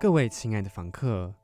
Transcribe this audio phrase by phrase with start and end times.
[0.00, 1.34] 各位亲爱的房客，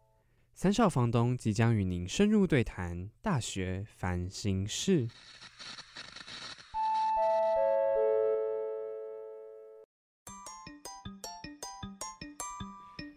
[0.54, 5.06] 三少房东即将与您深入对谈大学烦心事。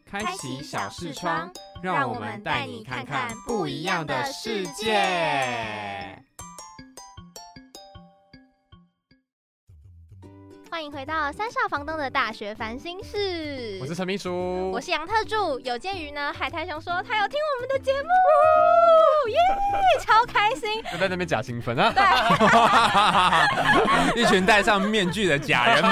[0.06, 1.50] 开启小视窗，
[1.82, 6.09] 让我们带你看看不一样的世界。
[10.80, 13.78] 欢迎回到三少房东的大学烦心事。
[13.82, 15.60] 我是陈秘书，我是杨特助。
[15.60, 18.08] 有鉴于呢，海苔熊说他有听我们的节目，
[19.30, 19.38] 耶，
[20.00, 20.82] 超开心。
[20.90, 21.92] 就在那边假兴奋啊！
[24.16, 25.92] 对 一群戴上面具的假人们。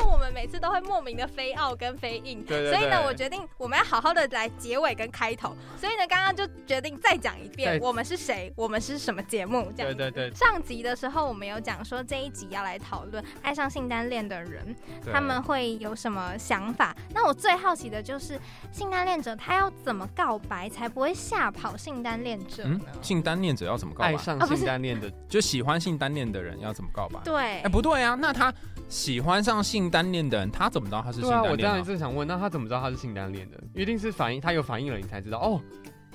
[0.00, 5.54] 因为我们每次都会莫名的飞傲跟飞印，对所以呢，我决定我们要好好的来结尾跟开头。
[5.78, 9.94] 所以呢，刚刚就决定再讲一遍，我们是谁，我们是什么节目这样。
[9.94, 10.34] 对对对。
[10.34, 12.46] 上集的时候我们有讲说这一集。
[12.50, 14.74] 要来讨论爱上性单恋的人，
[15.12, 16.94] 他们会有什么想法？
[17.12, 22.80] 那我最好奇的就是性单恋者他要怎么告白才不会吓跑性单恋者呢？
[23.02, 24.12] 性单恋者要怎么告白？
[24.12, 27.18] 爱上性单恋的，就喜欢性单恋的人要怎么告白？
[27.24, 28.54] 对，哎，不对啊，那他
[28.88, 31.52] 喜欢上性单恋的人，他怎么知道他是性单恋？
[31.52, 33.58] 我这样正想问，那他怎么知道他是性单恋的？
[33.74, 35.60] 一定是反应，他有反应了，你才知道哦，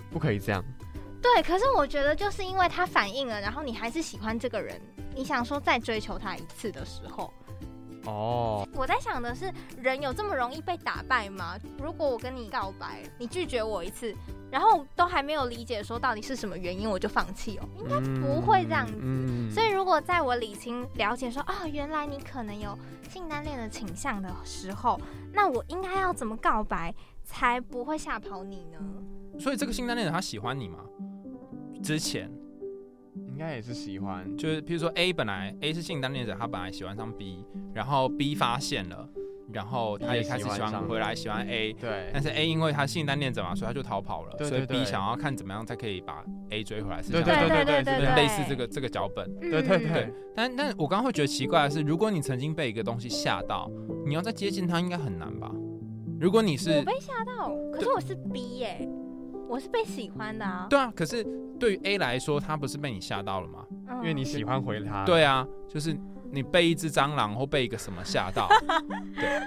[0.09, 0.63] 不可以这样。
[1.21, 4.81] 对，可是我觉得就是因为他反应了，然后你还是喜欢这个人，
[5.15, 7.31] 你想说再追求他一次的时候，
[8.05, 11.55] 哦，我在想的是，人有这么容易被打败吗？
[11.81, 14.15] 如果我跟你告白，你拒绝我一次，
[14.49, 19.51] 然后都还没有理解说到底是什么原因，我就放弃哦，应该不会这样子。
[19.53, 22.77] 所以如果在我理清了解说，哦，原来你可能有
[23.09, 24.99] 性单恋的倾向的时候，
[25.31, 26.93] 那我应该要怎么告白
[27.23, 28.79] 才不会吓跑你呢？
[29.39, 30.79] 所以这个性单恋人他喜欢你吗？
[31.83, 32.40] 之前应
[33.41, 39.09] 该也是喜欢，就是譬如说 A 本来 A 是性单恋者，他本来喜欢上 B，然后 B 发现了，
[39.51, 49.79] 然后他也开始喜欢回来喜欢 A，对，但是 A 因为他性单恋者嘛，所以他就逃跑了，所以 B 想要看怎么样才可以把 A 追回来，是对对对对对，类似这个这个脚本，对对。
[49.79, 50.13] 对。
[50.35, 53.69] 但但我刚刚会觉得奇怪的是，如果你曾经被一个东西吓到，
[54.05, 55.51] 你要再接近他应该很难吧？
[56.19, 58.87] 如果你是我被吓到，可是我是 B 耶。
[59.51, 60.65] 我是被喜欢的啊。
[60.69, 61.21] 对啊，可是
[61.59, 63.65] 对于 A 来说，他不是被你吓到了吗？
[63.95, 65.03] 因为你喜欢回他。
[65.03, 65.93] 对啊，就是
[66.31, 68.47] 你被一只蟑螂或被一个什么吓到，
[69.13, 69.41] 对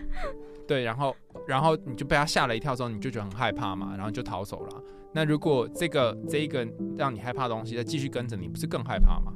[0.66, 1.16] 对，然后
[1.48, 4.82] 然后你就被他吓了一跳之后，你就觉得很害怕嘛，然后就逃走了。
[5.14, 9.32] 那如果这个这一个让你害怕的东西再继续跟着你，不是更害怕吗？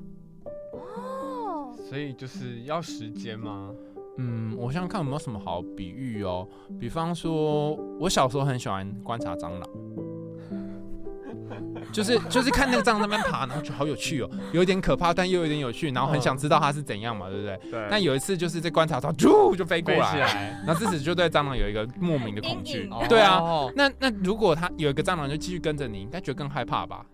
[0.75, 3.73] 哦，所以就是要时间吗？
[4.19, 6.47] 嗯，我想想看有没有什么好比喻哦，
[6.79, 9.71] 比方说我小时候很喜欢观察蟑螂。
[11.93, 17.71] 就是就是看那个蟑螂那边爬，然后就好有趣哦，有点可怕，但又有点有趣，然后很想知道它是怎样嘛，对不对？
[17.71, 17.87] 对。
[17.91, 22.88] 但有一次就是在观察它，啾就飞过来，然后自此就对蟑螂有一个莫名的恐惧。
[23.09, 23.41] 对啊。
[23.75, 27.05] 那那如果它有一个蟑螂就继续跟着你，应该觉得更害怕吧？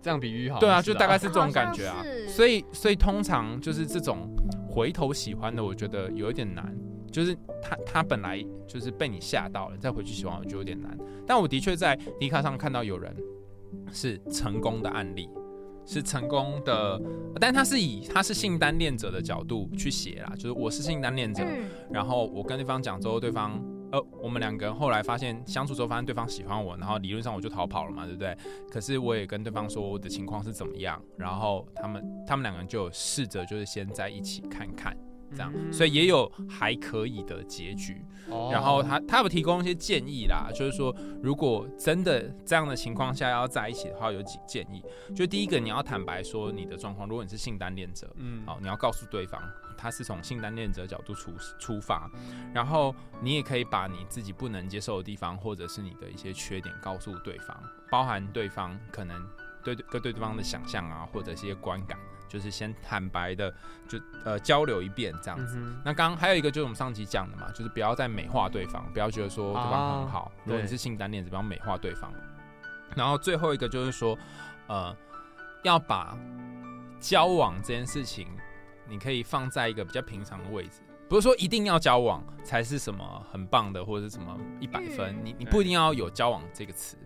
[0.00, 0.58] 这样比喻好。
[0.58, 2.02] 对啊，就大概是这种感觉啊。
[2.28, 4.28] 所以所以通常就是这种
[4.68, 6.74] 回头喜欢的，我觉得有一点难。
[7.12, 10.96] 就是他他本来就是被你吓到了，再回去喜欢我就有点难。
[11.26, 13.14] 但我的确在迪卡上看到有人。
[13.92, 15.28] 是成功的案例，
[15.86, 17.00] 是成功的，
[17.40, 21.44] 但他是以他是性单恋者的角度去写啦，就是我是性单恋者，
[21.90, 23.60] 然后我跟对方讲之后，对方
[23.92, 28.36] 呃，我们两个人后来发现相处之后发现对方喜欢我，然后理论上我就逃跑了嘛，对不对？
[28.70, 34.96] 可是我也跟对方说我的情况是怎么样，然后他们他们两个人就试着就是先在一起看看。
[35.30, 38.04] 这样，所以也有还可以的结局。
[38.50, 44.80] 然后他他有提供一些建议啦，就是说，如果真的这样的情况下要在一起的话，有几建议。
[45.16, 47.08] 就第一个，你要坦白说你的状况。
[47.08, 49.42] 如果你是性单恋者，嗯，好，你要告诉对方，
[49.76, 52.08] 他是从性单恋者角度出出发。
[52.54, 57.60] 然后你也可以把你自己不能接受的地方，或者是你的一些缺点告诉对方，
[57.90, 59.20] 包含对方可能
[59.64, 61.98] 对跟对方的想象啊，或者一些观感。
[62.30, 63.52] 就是先坦白的，
[63.88, 65.58] 就呃交流一遍这样子。
[65.84, 70.30] 那刚刚还有一个就是我们上集讲的嘛，就是不要再美化对方，不要觉得说对方很好。
[70.44, 72.10] 如果你是性单恋者，不要美化对方。
[72.94, 74.16] 然后最后一个就是说，
[74.68, 74.96] 呃，
[75.64, 76.16] 要把
[77.00, 78.28] 交往这件事情，
[78.88, 85.18] 你可以放在一个比较平常的位置，不是说一定要交往才是什么很棒的，或者是什么一百分。
[85.24, 86.96] 你你不一定要有交往这个词，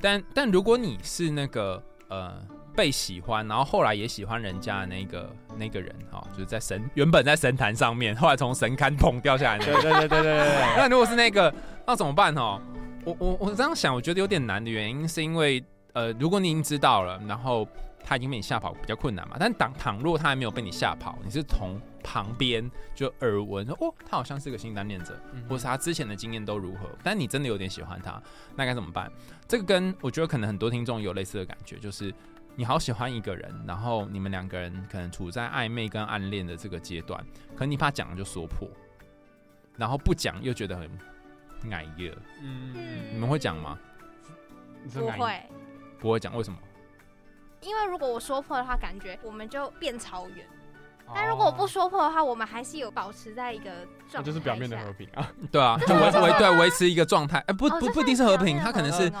[0.00, 2.44] 但但如果你是那个呃。
[2.76, 9.58] 被喜欢，然后后来也喜欢人家的那个那个人，哈，就是在神原本在神坛上面，后来从神龛砰掉下来。
[9.58, 10.76] 对对对对对。
[10.76, 11.52] 那如果是那个，
[11.86, 12.34] 那怎么办？
[12.34, 12.60] 哦，
[13.04, 15.64] 我我我这样想，我觉得有点难的原因是因为，
[15.94, 17.66] 呃，如果你已经知道了，然后
[18.04, 19.36] 他已经被你吓跑，比较困难嘛。
[19.40, 25.18] 但倘倘若他还没有被你吓跑，你是从旁边就耳闻说哦，他好像是个新单恋者，
[25.48, 28.22] 或是他之前的经验都如何，但你真的有点喜欢他，
[28.54, 29.10] 那该怎么办？
[29.48, 32.12] 这个跟我觉得可能很多听众有类似的感觉，就是
[32.58, 37.22] 你好喜欢一个人，然后你们两个人可能处在暧昧跟暗恋的这个阶段，
[37.54, 38.66] 可能你怕讲了就说破，
[39.76, 40.90] 然后不讲又觉得很
[41.70, 43.78] 矮个，嗯，你们会讲吗？
[44.90, 45.42] 不会，
[45.98, 46.58] 不会讲，为什么？
[47.60, 50.46] 因为如果我说破的话，感觉我们就变超远。
[51.14, 55.30] 但如果我不说破的话，我们还是有保持在一个状态，就是表面的和平啊。
[55.52, 57.38] 对啊， 就维维对维持一个状态。
[57.46, 59.12] 哎，不不不一定是和平，它可能是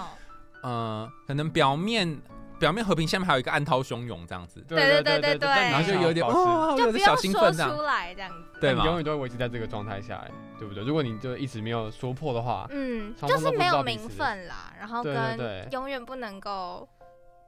[0.62, 2.20] 呃，可能表面
[2.58, 4.60] 表面和平，下面还有一个暗涛汹涌这样子。
[4.68, 8.60] 对对对对对，然后就有点哦，就不要说出来这样子。
[8.60, 8.84] 对吗？
[8.84, 10.24] 永远都会维持在这个状态下，
[10.58, 10.82] 对不对？
[10.84, 15.38] 如果你就一直没有说破的话，嗯，就是没有名分啦，然后跟
[15.70, 16.88] 永远不能够。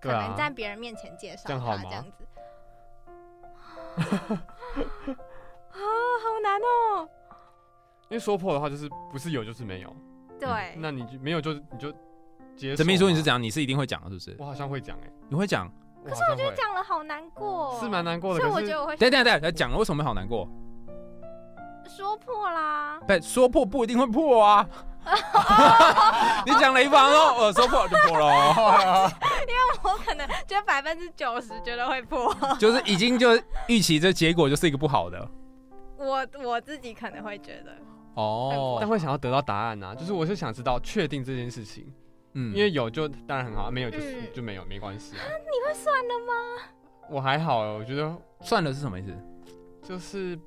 [0.01, 2.25] 可能在别人面前介绍他这样子，
[5.11, 7.09] 啊，好难哦！
[8.09, 9.93] 因为说破的话，就是不是有就是没有。
[10.39, 11.93] 对，那你就没有就你就
[12.59, 12.77] 接。
[12.77, 14.37] 陈秘书，你是讲你是一定会讲的，是不是？
[14.39, 15.71] 我好像会讲哎，你会讲？
[16.05, 18.41] 可是我觉得讲了好难过，是蛮难过的。
[18.41, 18.97] 所以我觉得我会。
[18.97, 20.49] 等等等，讲了为什么会好难过？
[21.89, 23.01] 说破啦！
[23.07, 24.69] 不，说破不一定会破啊。
[26.45, 29.11] 你讲了一半哦，我说破就破了。
[29.49, 33.31] 因为我可能觉得百分之九十觉得会破，就是已经就
[33.69, 35.27] 预期这结果就是一个不好的。
[35.97, 37.73] 我我自己可能会觉得
[38.15, 41.91] 哦，但会想要得到答案呐，就是我是想知道确定这件事情，
[42.39, 45.23] 嗯，因为有就当然很好，没有就是就没有没关系啊。
[45.27, 46.73] 你会算了吗？
[47.11, 49.13] 我还好，我觉得算了是什么意思？
[49.83, 50.39] 就是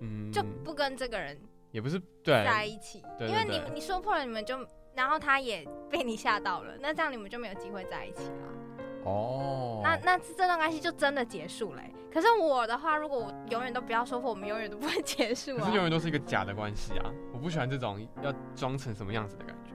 [0.00, 1.38] 嗯，就不跟这个人。
[1.72, 4.56] 也不是对在一起，因为你你说破了，你们就
[4.94, 9.04] 然后他也被你吓到了，那这样你们就没有机会在一起了。
[9.04, 11.82] 哦，那那这段关系就真的结束了。
[12.10, 15.54] 可是我的话，如果我永远都不要说破，我们永远都不会结束。
[15.58, 17.12] 可是永远都是一个假的关系啊！
[17.30, 19.72] 我不喜欢这种要装成什么样子的感觉。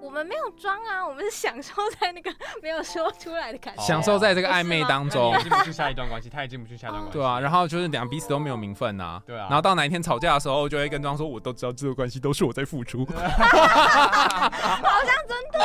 [0.00, 2.30] 我们没有装啊，我们是享受在那个
[2.62, 7.18] 没有说出来的感觉，享受在这个暧昧当中，进不去下一段关系，他也进不去下一段关系。
[7.18, 9.20] 对啊，然后就是两彼此都没有名分呐。
[9.26, 13.04] 对啊，然后到哪一天吵架的时候，就会跟庄说：“我都知道这个关系都是我在付出。
[13.12, 15.58] ”好像真的，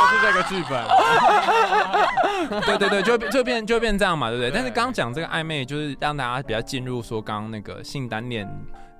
[0.00, 0.84] 就是这个剧本。
[2.66, 4.50] 对对对，就就变就变这样嘛，对不对？
[4.50, 8.48] 但是刚讲这个暧昧，就是让大家比较进入说刚刚那个性单恋。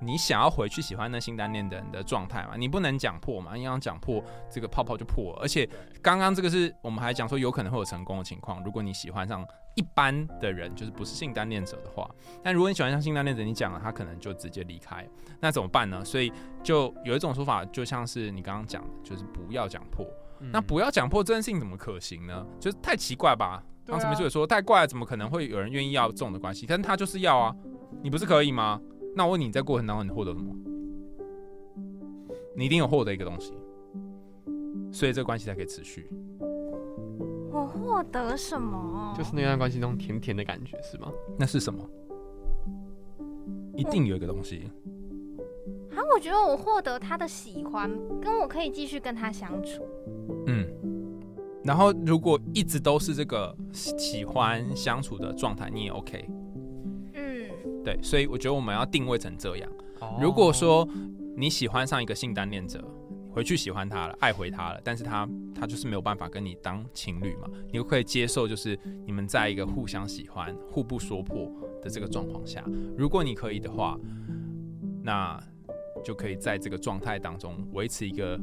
[0.05, 2.55] 你想要回去喜欢那性单恋的人的状态嘛？
[2.55, 5.39] 你不能讲破嘛，因为讲破这个泡泡就破了。
[5.41, 5.67] 而且
[6.01, 12.09] 刚刚这个是我们还讲说有可能会有成功的情况，如果你喜欢上一般的人，就是不是性单恋者的话。
[12.43, 15.07] 但如果你喜欢上性单恋者，你讲了他可能就直接离开，
[15.39, 16.05] 那怎么办呢？
[16.05, 16.31] 所以
[16.63, 20.05] 就有一种说法，就像是你刚刚讲的，就是不要讲破。
[20.51, 22.45] 那不要讲破这件事情怎么可行呢？
[22.59, 23.63] 就是太奇怪吧？
[23.85, 26.65] 刚才秘书也说太怪，怎么可能会有人愿意要这种的关系？
[26.67, 27.55] 但是他就是要啊，
[28.03, 28.79] 你不是可以吗？
[29.15, 30.53] 那我问你在过程当中你获得什么？
[32.53, 33.53] 你一定有获得一个东西，
[34.91, 36.09] 所以这个关系才可以持续。
[37.51, 39.13] 我获得什么？
[39.17, 41.11] 就是那段关系中甜甜的感觉，是吗？
[41.39, 41.89] 那是什么？
[43.75, 44.69] 一定有一个东西。
[45.91, 47.89] 啊，我觉得我获得他的喜欢，
[48.21, 49.81] 跟我可以继续跟他相处。
[50.47, 50.67] 嗯。
[51.63, 56.29] 然后如果一直都是这个喜欢相处的状态，你也 OK。
[57.85, 59.71] 对，所以我觉得我们要定位成这样。
[60.19, 60.87] 如果说
[61.37, 62.83] 你喜欢上一个性单恋者，
[63.31, 71.51] 回去喜欢他了，爱回他了，但是他他就是没有办法跟你当情侣嘛，你可以接受，就是你们在一个互相喜欢、互不说破
[71.81, 72.63] 的这个状况下，
[72.97, 73.97] 如果你可以的话，
[75.03, 75.39] 那
[76.03, 78.39] 就可以在这个状态当中维持一个。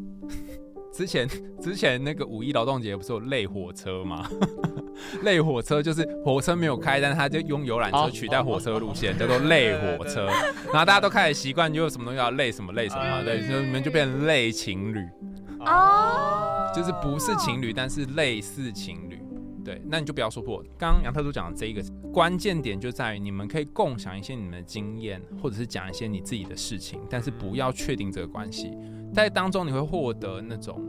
[0.92, 1.26] 之前
[1.60, 4.28] 之前那个五一劳动节不是有累火车吗？
[5.22, 10.26] 累火车就是火车没有开，但是他就用游览车取代火车路线， 叫做累火车。
[10.66, 15.00] 然后大家都开始习惯，就什么东西要累什么累什么，对，就你们就变成累情侣。
[15.60, 19.18] 哦，就是不是情侣，但是类似情侣。
[19.64, 20.60] 对，那你就不要说破。
[20.76, 21.80] 刚刚杨特叔讲的这一个
[22.12, 28.72] 关键点就在于，你们可以共享一些你们的经验，或者是讲一些你自己的事情，但是不要确定这个关系。
[29.12, 30.80] 在当中你会获得那种，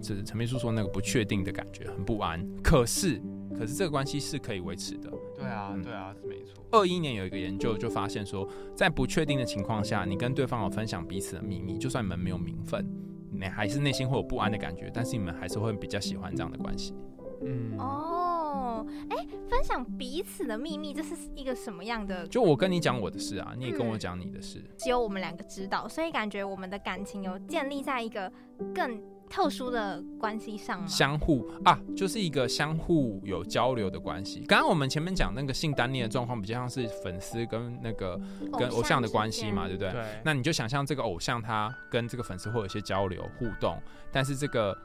[0.00, 2.46] 就是陈秘书说那个不确定的感觉，很不安。
[2.62, 3.20] 可是，
[3.58, 5.10] 可是这个关系是可以维持的。
[5.34, 6.64] 对啊，对啊，是没错。
[6.70, 12.86] 二一年有一个研究就发现说，在不确定的情况下，你跟对方有分享彼此的秘密，就算你们没有名分，
[13.32, 16.94] 你还是内心会有不安的感觉，但是你们还是会比较喜欢这样的关系。
[17.42, 19.16] 嗯哦，哎，
[19.48, 22.26] 分享彼此的秘密，这是一个什么样的？
[22.28, 28.30] 就我跟你讲我的事啊，你也跟我讲你的事，只有我们两个知道，所以感觉我们的感情有建立在一个
[28.74, 30.86] 更特殊的关系上吗？
[30.88, 34.40] 相互啊，就是一个相互有交流的关系。
[34.40, 38.20] 刚刚我们前面讲那个性单恋的状况，比较像是粉丝跟那个
[38.58, 39.92] 跟偶像的关系嘛，对不对？
[39.92, 40.04] 对。
[40.24, 43.80] 那你就想象这个偶像他跟这个粉丝会有一些交流互动，
[44.10, 44.76] 但是这个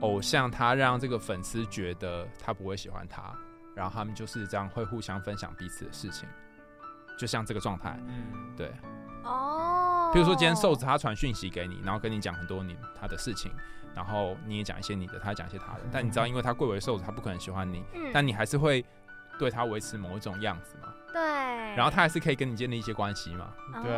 [0.00, 3.34] 偶像他让这个粉丝觉得他不会喜欢他，
[3.74, 6.28] 然后他们就是这样会互相分享彼此的事情，
[7.18, 7.98] 就像这个状态。
[8.06, 8.72] 嗯，对。
[9.22, 10.10] 哦。
[10.12, 13.52] 比如说今天瘦子他传讯息给你，然后跟你讲很多你他的事情。
[13.94, 18.84] 然后你也讲一些你的，他讲一些他的，但你知道，因为他贵为瘦子，他不可能喜欢你，但你还是会
[19.38, 20.92] 对他维持某一种样子嘛？
[21.12, 21.22] 对。
[21.76, 23.52] 然后他还是可以跟你建立一些关系嘛？
[23.84, 23.92] 对。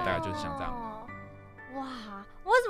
[0.00, 0.72] 大概就是像这样。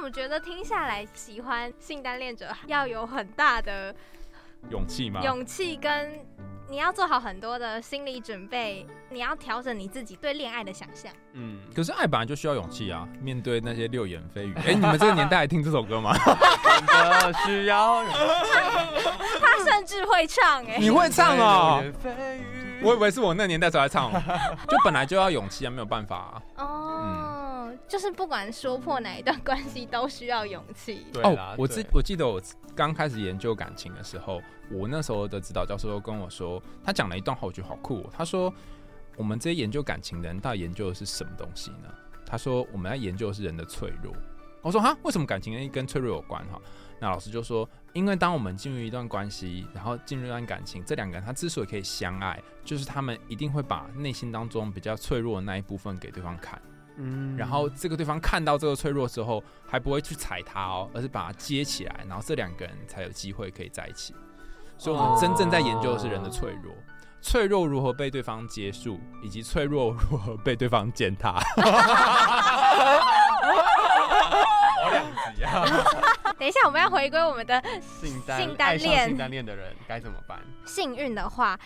[0.05, 3.95] 哇，我觉得听下来，喜欢性单恋者要有很大的
[4.71, 5.23] 勇气吗？
[5.25, 6.21] 勇气跟。
[6.67, 11.13] 你要做好很多的心理准备，你要调整你自己对恋爱的想象。
[11.35, 14.55] 嗯，可是爱本来就需要勇气啊，面对那些流言蜚语。
[14.57, 16.17] 哎，你们这个年代还听这首歌吗？
[16.89, 18.03] 真的需要。
[19.41, 21.85] 他甚至会唱，哎，你会唱哦？
[22.83, 24.11] 我以为是我那年代才来唱，
[24.67, 26.43] 就本来就要勇气啊，没有办法啊。
[26.57, 27.24] 哦，
[27.87, 31.07] 就是不管说破哪一段关系，都需要勇气。
[31.13, 32.41] 对哦，我记我记得我
[32.75, 34.41] 刚开始研究感情的时候。
[34.71, 38.09] 我那时候的指导教授跟我说，他讲了一段话，我觉得好酷。
[38.11, 38.53] 他说
[39.15, 44.11] ：“我们这些研究感情的人，到底研究的是什么东西呢？”他说：“我们要研究的是人的脆弱。”
[44.63, 46.59] 我说：“哈，为什么感情跟脆弱有关？”哈，
[46.99, 56.59] 那老师就说：“因为当我们进入一段关系，然后进入一段感情，这两个人他之所以可以相爱，就是他们一定会把内心当中比较脆弱的那一部分给对方看。
[56.97, 64.15] 嗯，然后这个对方看到这个脆弱之后，还不会去踩他哦，而是把它接起来，然后这两个人才有机会可以在一起。”
[64.77, 66.75] 所以，我们真正在研究的是人的脆弱，
[67.23, 71.41] 脆弱如何被对方接受，以及脆弱如何被对方践踏。
[74.83, 75.65] 好两集啊！
[76.37, 78.21] 等一下，我们要回归我们的性
[78.57, 80.41] 单恋，性单恋的人该怎么办？
[80.67, 81.59] 幸运的话，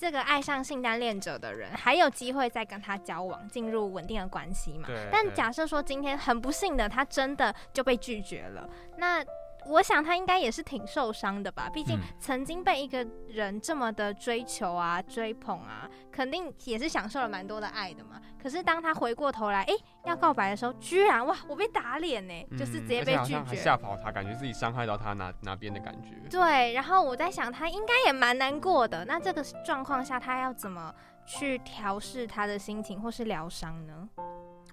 [0.00, 4.88] 这个爱上性单恋者的人还有机会再跟他交往，进入稳定的关系嘛？
[5.12, 8.66] 但假设说今天很不幸的，他真的就被拒绝了，
[8.96, 9.22] 那。
[9.70, 18.20] 我想他应该也是挺受伤的吧，毕竟曾经被一个人这么的追求啊、追捧啊，肯定也是享受了蛮多的爱的嘛。
[18.42, 19.74] 可是当他回过头来，哎，
[20.04, 26.16] 要告白的时候，居然哇，我被打脸呢，就是直接被拒绝，吓跑他，感觉自己伤害到他哪哪边的感觉。
[26.28, 29.04] 对，然后我在想，他应该也蛮难过的。
[29.04, 30.92] 那这个状况下，他要怎么
[31.26, 34.08] 去调试他的心情，或是疗伤呢？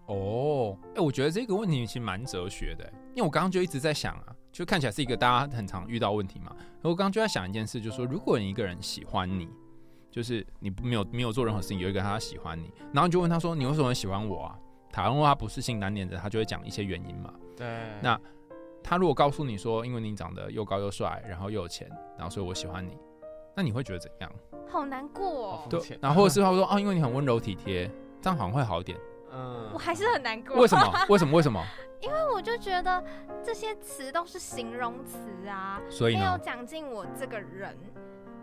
[0.08, 2.84] 哦，哎，我觉得这个问题其实蛮哲学的，
[3.14, 4.36] 因为我刚刚就一直在想啊。
[4.50, 6.52] 就看起来是一个大家很常遇到问题嘛。
[6.82, 9.48] 我刚刚就在想一件事，就是说，如果你一个人喜欢你，
[10.10, 14.58] 就是你没有没有做任何事情，有一个人他喜欢你，然后你就问他说：“你为什么喜欢我啊？”
[14.92, 17.32] 他如果他不是性难念的，他就会讲一些原因嘛。
[17.56, 17.68] 对。
[18.02, 18.20] 那
[18.84, 21.88] 他如果告诉你说：“因为你长得又高又帅，然后又有钱，
[22.18, 22.98] 然后所以我喜欢你。”
[23.56, 24.32] 那你会觉得怎样？
[24.68, 25.52] 好难过。
[25.52, 25.68] 哦。
[25.70, 25.80] 对。
[26.02, 27.92] 然后或者是他说：“哦，因为你很温柔体贴，
[28.24, 28.98] 这样好像会好一点。”
[29.32, 29.70] 嗯。
[29.74, 30.56] 我还是很难过。
[30.58, 30.94] 为什么？
[31.10, 31.38] 为什么？
[31.38, 31.64] 为什么？
[32.02, 33.04] 因为我就觉得
[33.44, 35.18] 这些词都是形容词
[35.48, 37.76] 啊，所以没有讲进我这个人。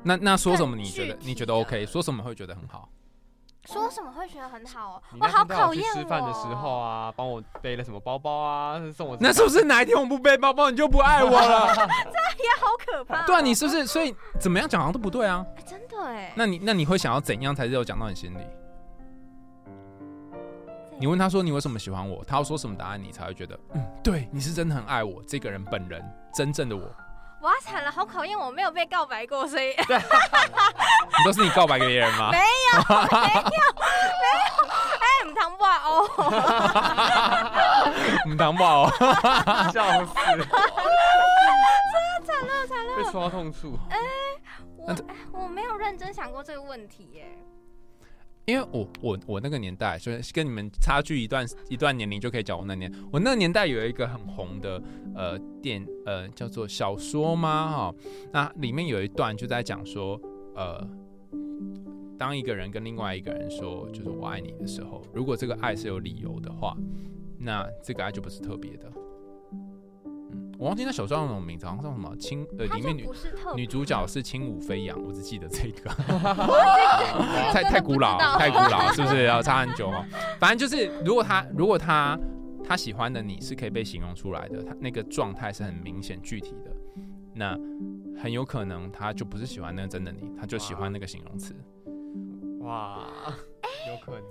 [0.02, 0.76] 那那说什么？
[0.76, 1.86] 你觉得你觉得 OK？
[1.86, 2.88] 说什么会觉得很好？
[3.66, 5.00] 说什么会觉得很好？
[5.18, 5.94] 我好考验我。
[5.94, 9.16] 吃饭的时候啊，帮我背了什么包包啊，送我。
[9.20, 11.68] 那是不是哪一天我不背包包，你就不爱我了？
[11.74, 13.24] 这也好可怕。
[13.24, 13.86] 对啊，你是不是？
[13.86, 15.46] 所以怎么样讲好像都不对啊？
[15.64, 16.32] 真的哎。
[16.36, 18.44] 那你那你会想要怎样才是有讲到你心里？
[20.98, 22.24] 你问他说你为什么喜欢我？
[22.24, 26.82] 他要说什么答案你才会觉得嗯，对，你是真的很爱我这个人本人，真正的我。
[27.42, 29.74] 哇，惨了，好考验我，没有被告白过，所以。
[29.76, 32.30] 你都是你告白给别人吗？
[32.30, 32.44] 没有，
[32.78, 33.62] 没有，没有。
[35.00, 36.08] 哎，唔通话哦。
[38.30, 38.90] 唔通话哦。
[39.72, 40.14] 笑死。
[41.92, 42.96] 真的惨了，惨了。
[42.96, 43.78] 被戳痛处。
[43.90, 43.98] 哎，
[44.78, 44.94] 我
[45.32, 47.26] 我没有认真想过这个问题耶。
[48.46, 52.92] 因为我我我那个年代，所以跟你们差距一段一段年龄就可以讲我那年。
[53.10, 54.82] 我那个年代有一个很红的
[55.14, 57.70] 呃电呃叫做小说吗？
[57.70, 57.94] 哈，
[58.32, 60.20] 那里面有一段就在讲说，
[60.54, 60.86] 呃，
[62.18, 66.76] 当一个人跟另外一个人说就是我爱你的时候，如果这个爱是有理由的话，
[67.38, 68.92] 那这个爱就不是特别的。
[70.58, 73.08] 我忘记那小说那种名字，好像叫什么轻呃，里面女
[73.56, 75.90] 女主角是轻舞飞扬，我只记得这个，
[77.52, 80.04] 太 太古老，太古老，是不是要差很久哦？
[80.38, 82.18] 反正就是，如果他如果他
[82.64, 86.70] 他喜欢的你是可以被形容出来的，他那个状态是很明显具体的，
[87.34, 87.58] 那
[88.20, 91.54] 很有可能他就不是喜欢那个真的你，他就喜欢那个形容词。
[92.60, 93.06] 哇，
[93.88, 94.22] 有可能。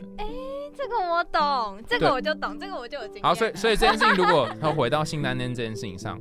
[0.75, 3.23] 这个我懂，这个我就懂，这个我就有经验。
[3.23, 6.19] 好，所以所以这件事情，如果他回到性单恋这件事情上，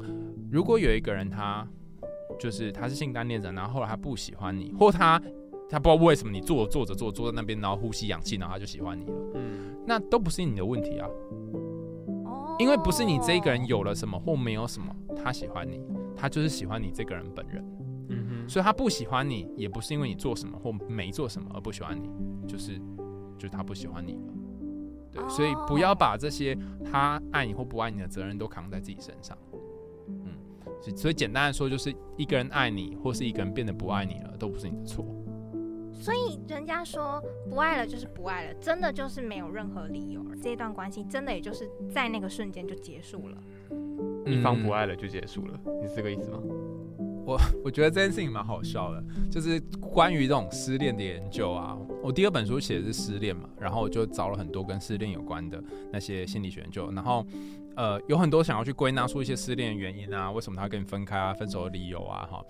[0.50, 1.66] 如果有一个人他
[2.38, 5.21] 就是他是性单恋者，然后后来他不喜欢你，或他
[5.68, 11.09] 他不知道为什么你坐坐着坐坐在那边，然后呼吸氧气，然后他就喜欢你了，嗯，那都不是你的问题啊。
[12.26, 15.80] 哦，因为不是你这一个人有了什么或没有什么，他喜欢你，
[16.16, 17.64] 他就是喜欢你这个人本人。
[18.09, 22.11] 嗯哼，所以他不喜欢你，也不是因为你做什么或没做什么而不喜欢你，
[22.47, 22.78] 就是
[23.38, 24.32] 就是他不喜欢你了。
[25.12, 29.37] 对，所以不要把这些他爱你或不爱你的责任都扛在自己身上。
[30.09, 35.04] 嗯，所以简单的说，就是一个人爱你，或是一个人变得不爱你了，都不是你的错。
[35.92, 43.38] 所以人家说不爱了就是不爱了，真的就是没有任何理由，这段关系真的也就是在那个瞬间就结束了。
[44.26, 46.40] 一方不爱了就结束了，你是这个意思吗？
[47.25, 51.76] 我 我觉得这件事情蛮好笑的，就是关于这种失恋的研究啊。
[52.02, 55.62] 我第二本书写的是失恋嘛，然后我就找了很多跟失恋有关的
[55.93, 57.25] 那些心理学研究，然后
[57.76, 62.45] 呃有很多想要去归纳出一些失恋的原因啊，为什么他跟你分开啊，分手的理由啊，哈。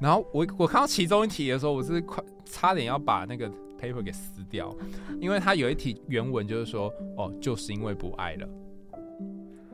[0.00, 3.48] 然后我我看到其中一题的时候，我是快差点要把那个
[3.80, 4.74] paper 给撕掉，
[5.20, 8.48] 因为他有一题原文就是说，哦，就是因为不爱了。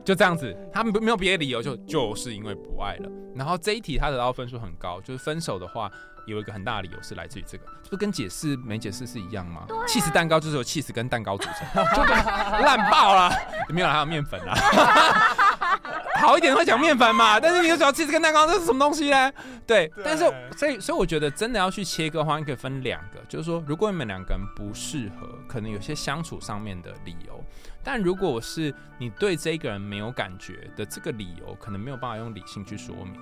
[0.03, 3.09] 就这样子，他们没有别的理由，就就是因为不爱了。
[3.35, 5.89] 然后这一题他得到分数很高，就是分手的话
[6.25, 9.65] 有一个很大的理由是来自于这个，不跟解释没解释是一样吗？
[9.87, 13.31] 气死蛋糕就是由气死跟蛋糕组成，就烂爆了，
[13.69, 14.53] 没有还有面粉啦。
[16.21, 19.31] 好一点会讲面粉嘛， 但是你又讲气死跟蛋糕，这是什么东西呢？
[19.65, 20.23] 对，但是
[20.55, 27.43] 所以所以我觉得真的要去切割的话，你可以分两个，就是说如果你们两个人不适合，可能有些相处上面的理由。
[27.83, 33.15] 但如果是你对这个人没有感觉的这个理由，可能没有办法用理性去说明。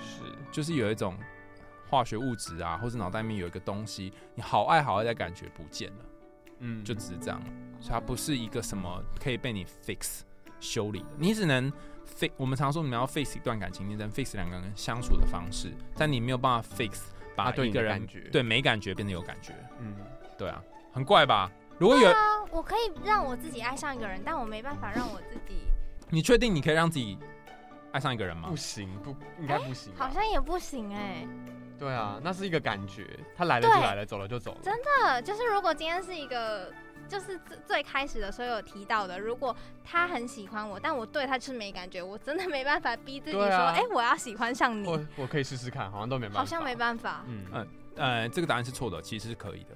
[0.00, 1.16] 是，就是有一种
[1.88, 6.04] 化学物质啊，或者脑袋里面有一个东西，你好爱好爱的感觉不见了，
[6.60, 7.40] 嗯，就只是这样。
[7.80, 10.20] 所以它不是一个什么可以被你 fix
[10.58, 11.72] 修理的，你只能
[12.18, 12.30] fix。
[12.36, 17.00] 我们常说你们要 fix 一段感情，你能 fix 两个人相处的方式，但你没有办法 fix
[17.36, 19.54] 把一个人对没感觉变得有感觉。
[19.78, 19.94] 嗯，
[20.36, 20.62] 对啊，
[20.92, 21.50] 很怪吧？
[21.78, 22.12] 如果有，
[22.50, 25.62] 我可以让我自己爱上一个人，但我没办法让我自己。
[26.08, 27.18] 你确定你可以让自己
[27.92, 28.48] 爱上一个人吗？
[28.50, 29.92] 不行，不应该不行。
[29.96, 31.26] 好像也不行哎。
[31.78, 34.58] 对啊，那是一个感觉，他来了就来了，走了就走了。
[34.62, 36.70] 真的，就是如果今天是一个，
[37.08, 44.86] 就是最最开始的时候有提到的，如果他很喜欢我，但我对他就是没感觉，我真的没办法逼自己说，哎，我要喜欢上你。
[44.86, 46.38] 我我可以试试看，好像都没办法。
[46.40, 47.24] 好像没办法。
[47.26, 49.74] 嗯嗯呃，这个答案是错的，其实是可以的。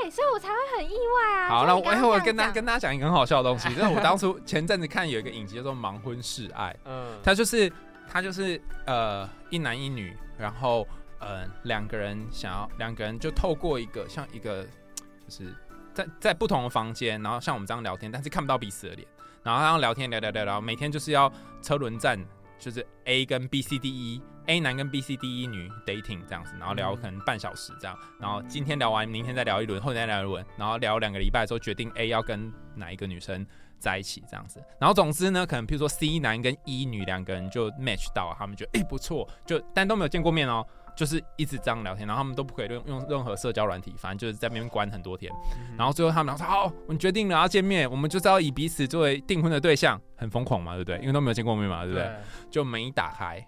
[0.00, 1.48] 对，所以我才会很意外啊。
[1.48, 7.70] 好，那我我跟大跟大家讲一个很好笑的东西， 就是我当初前阵子看有一个影集叫做《盲婚试爱》，嗯，他就是
[8.08, 10.86] 他就是呃一男一女，然后
[11.18, 15.54] 呃两个人想要两个人就透过一个像一个就是
[15.92, 19.06] 在在不同的房间，然后像我们这样聊天，但是看不到彼此的脸，
[19.42, 21.30] 然后然后聊天聊聊聊聊，每天就是要
[21.62, 22.18] 车轮战，
[22.58, 24.22] 就是 A 跟 B C D E。
[24.46, 33.46] A 男跟 B、C、D、E 女 dating 这样子，然后聊可能半小时这样，然后今天聊完，明天再聊一轮，后天再聊一轮，然后聊两个礼拜之后决定 A 要跟哪一个女生
[33.78, 45.32] 在一起这样子，然后总之呢，可能比如说 C 男跟 E 女两个人就 match 到，他们觉得哎不错，就但都没有见过面哦，就是一直这样聊天，然后他们都不可以用用任何社交软体，反正就是在那边关很多天，
[45.76, 50.98] 然后最后他们说好，我们决定了要见面，我们就是要以彼此作为订婚的对象，很疯狂嘛，对不对？
[51.00, 52.10] 因为都没有见过面嘛，对不对？
[52.50, 53.46] 就门一打开。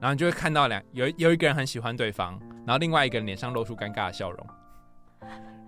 [0.00, 4.46] 然后你就会看到两有有一个人很喜欢对方，然后另外一个人脸上露出尴尬的笑容，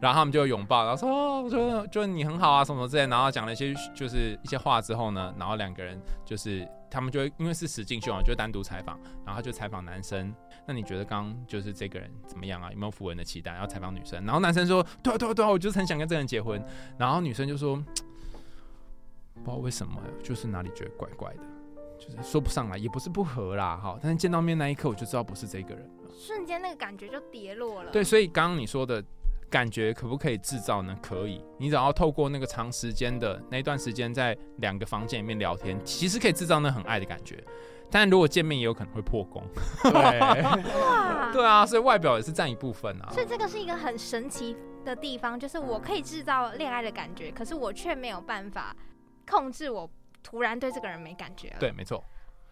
[0.01, 10.35] 然后他们就拥抱，然后说哦，就就你很好啊什么之类，然后讲了一些就是一些话之后呢，然后两个人就是他们就会因为是实境秀嘛，就单独采访，然后就采访男生，
[10.67, 12.71] 那你觉得刚就是这个人怎么样啊？
[12.71, 13.53] 有没有符合你的期待？
[13.53, 16.63] 然后采访女生，然后男生说对啊对啊对啊，我就是很想跟这个人结婚，
[16.99, 17.77] 然后女生就说
[19.35, 21.41] 不知道为什么，就是哪里觉得怪怪的。
[21.99, 23.99] 就是说不上来，也不是不合啦，哈。
[24.03, 26.11] 但是见到面那一刻，我就知道不是这个人了。
[26.11, 27.91] 瞬间那个感觉就跌落了。
[27.91, 29.03] 对，所以刚刚你说的
[29.51, 30.97] 感觉可不可以制造呢？
[31.03, 31.45] 可以。
[31.59, 37.43] 你只要透过那个长时间的那一段时间，在两个房间里面聊天，其实可以制造那很爱的感觉。
[37.91, 39.43] 但如果见面，也有可能会破功。
[39.83, 43.09] 对， 哇，对啊，所以外表也是占一部分啊。
[43.13, 48.75] 所以这个是一个很神奇的地方，就是我可以制造恋爱的感觉，可是我却没有办法
[49.31, 49.89] 控制我。
[50.23, 51.57] 突然对这个人没感觉了。
[51.59, 52.03] 对，没错，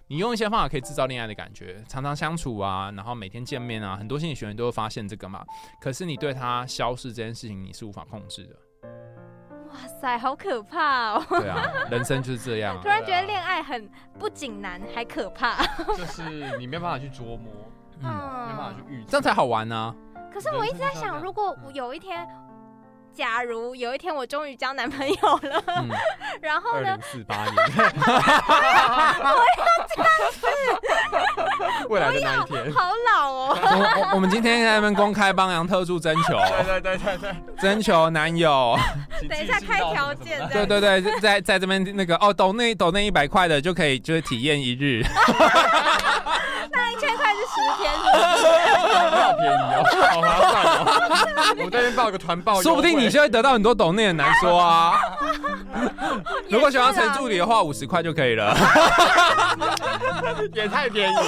[0.09, 5.45] 你用一些方法可以制造恋爱的感觉，常常相处啊，然后每天见面啊，很多心理学员都会发现这个嘛。
[5.81, 8.57] 可是你对他消失这件事情，你是无法控制的。
[9.71, 11.27] 哇塞，好可怕哦！
[11.29, 12.79] 对啊，人生就是这样。
[12.81, 15.67] 突然觉得恋爱很不仅难，还可怕。
[15.97, 17.53] 就是你没办法去琢磨，
[18.01, 18.09] 嗯，
[18.49, 19.95] 没办法去预，这样才好玩呢。
[20.33, 22.27] 可是我一直在想，如果有一天。
[23.17, 25.63] 假如有一天我终于交男朋友了，
[26.43, 26.99] 然后呢？
[27.11, 30.47] 四八年，我要这样子，
[31.89, 33.59] 未来的那一天，好老哦。
[33.63, 38.79] 我我们今天在那边公开帮杨特助征求，对对对对对，征求男友。
[39.29, 45.03] 等一下开条件，对对对， 在在这边那个哦，抖那抖那一百块的就可以，就是体验一日。
[46.71, 47.91] 那一千块是十天，
[48.99, 50.79] 好便宜哦，好划算哦。
[51.59, 54.95] 我这边报个团报，说不定你就会得到很多懂内，很难说啊。
[56.49, 58.57] 如果想要成助理的话，五十块就可以了。
[60.55, 61.23] 也太便宜了，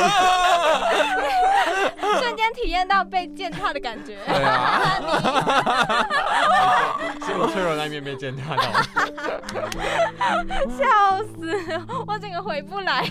[2.18, 4.16] 瞬间体验到被践踏的感觉。
[4.26, 5.00] 对啊，
[7.26, 8.62] 是我脆弱那一面被践踏到。
[10.70, 10.84] 笑
[11.36, 11.58] 死，
[12.06, 13.02] 我整个回不来。
[13.02, 13.10] 你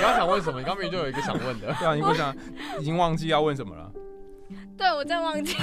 [0.00, 0.60] 刚想问什么？
[0.60, 1.74] 你刚明明就有一个想问的。
[1.78, 2.34] 对啊，你不想
[2.80, 3.90] 已经忘记要问什么了。
[4.76, 5.56] 对，我真忘记。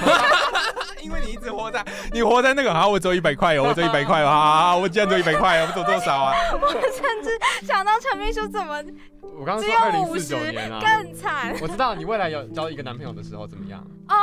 [1.04, 6.34] 因为你一直活在你活在那个，好，我只有一百块哦，我只有一百块哦， 好，我竟然只有一百块哦，我走多少啊？
[6.62, 8.84] 我甚至想到陈秘书怎么，
[9.22, 11.56] 我刚刚说二零四九年啊，更惨。
[11.62, 13.86] 我知道你未来有交一个男朋友的时候怎么样？
[14.10, 14.16] 哦，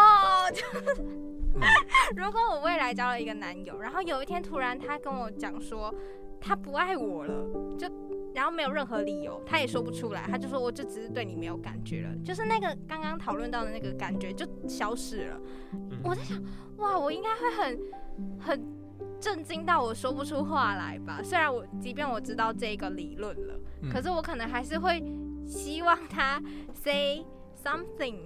[2.16, 5.94] 如果我未来交了一个男友，然后有一天突然他跟我讲说
[6.40, 7.34] 他不爱我了，
[7.78, 7.88] 就。
[8.36, 15.40] 然后没有任何理由，他也说不出来，他就说我就只是对你没有感觉了，就是那个刚刚讨论到的那个感觉就消失了。
[16.04, 16.38] 我在想，
[16.76, 17.80] 哇，我应该会很
[18.38, 18.62] 很
[19.18, 21.22] 震惊到我说不出话来吧？
[21.24, 23.54] 虽然我即便我知道这个理论了，
[23.90, 25.02] 可是我可能还是会
[25.46, 26.38] 希望他
[26.74, 27.24] say
[27.64, 28.18] something。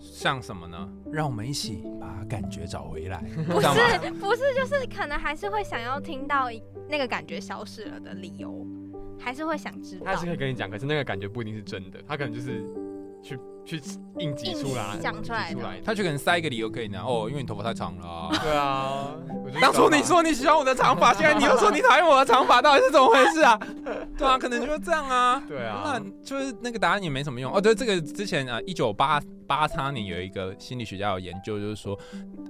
[0.00, 0.88] 像什么呢？
[1.12, 3.22] 让我们一起把感觉找回来。
[3.46, 6.50] 不是，不是，就是可能还是会想要听到
[6.88, 8.66] 那个感觉消失了的理由，
[9.18, 10.06] 还是会想知道。
[10.06, 12.64] 他是可以跟你讲，可是那个感觉不一定是真的，他可能就是。
[13.22, 13.82] 去去
[14.18, 15.52] 应急出来，讲出来，
[15.84, 17.00] 他就可能塞一个理由可以呢。
[17.04, 18.30] 哦，因为你头发太长了。
[18.40, 19.10] 对啊，
[19.60, 23.58] 当初你说你喜欢我的长发，现在你又说你讨厌我的长发，到底是怎么回事啊？
[24.16, 25.42] 对啊，可能就是这样啊。
[25.48, 27.52] 对啊，那就是那个答案也没什么用。
[27.52, 31.98] 哦，对，这个之前啊，一九八八八年有一个心理学家有研究，就是说，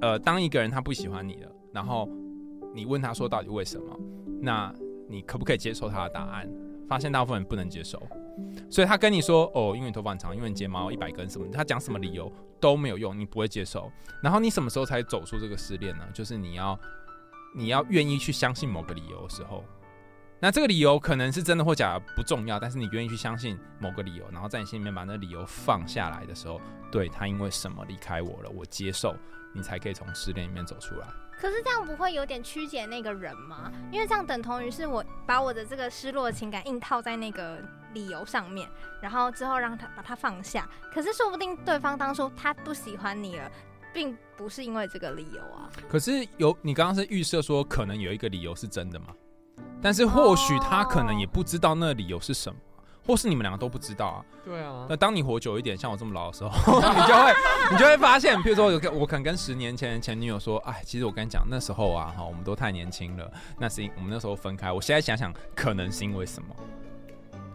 [0.03, 2.07] 呃，当一个人他不喜欢你了，然后
[2.75, 3.99] 你问他说到底为什么，
[4.41, 4.73] 那
[5.09, 6.49] 你可不可以接受他的答案？
[6.89, 8.01] 发现大部分人不能接受。
[8.71, 13.91] 所以他跟你说哦，因为你头发很长，因为你睫毛一百根什么，他讲什么理由都没有用，你不会接受。
[14.23, 16.05] 然后你什么时候才走出这个失恋呢？
[16.13, 16.79] 就是你要
[17.55, 19.65] 你要愿意去相信某个理由的时候，
[20.39, 26.61] 那这个理由可能是真的或假的不重要，但是你愿意去相信某个理由，然后在你心里面把那理由放下来的时候，
[26.93, 29.17] 对他因为什么离开我了，我接受，
[29.55, 31.09] 你才可以从失恋里面走出来。
[31.41, 33.71] 可是这样不会有点曲解那个人吗？
[33.93, 38.69] 因为这样等同于是我把我的这个失落的情感硬套在那个理由上面，
[39.01, 40.69] 然后之后让他把他放下。
[40.93, 43.51] 可是说不定对方当初他不喜欢你了，
[43.93, 45.71] 并不是因为这个理由啊。
[45.89, 49.09] 可是有你刚刚是预设说可能有一个理由是真的吗？
[49.83, 52.59] 但是或许他可能也不知道那理由是什么。
[53.07, 54.25] 或是你们两个都不知道啊？
[54.45, 54.87] 对啊。
[54.89, 57.35] 那当你活久一点，像我这么老的时候， 你就会
[57.73, 63.31] 你就会发现，比如说我我可能跟十年前前女友说，哎，其实我跟你讲，那时候啊，哈，我们都太年轻了。
[63.59, 64.73] 那是因我们那时候分开。
[64.73, 66.49] 我现在想想，可能是因为什么？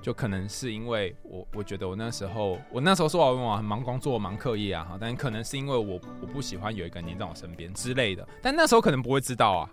[0.01, 8.27] 就可能是因为我我觉得我那时候我那时候说我很忙工作忙课业啊，哈，但可能是因为我我不喜欢有一个人在我身边之类的。
[8.41, 9.69] 但那时候可能不会知道啊，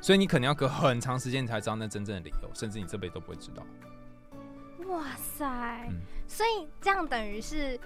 [0.00, 3.62] 所以你可能要隔很长时间才知道那真正的理由，甚至你这辈子都不会知道。
[4.90, 5.88] 哇塞！
[6.26, 7.78] 所以这样等于是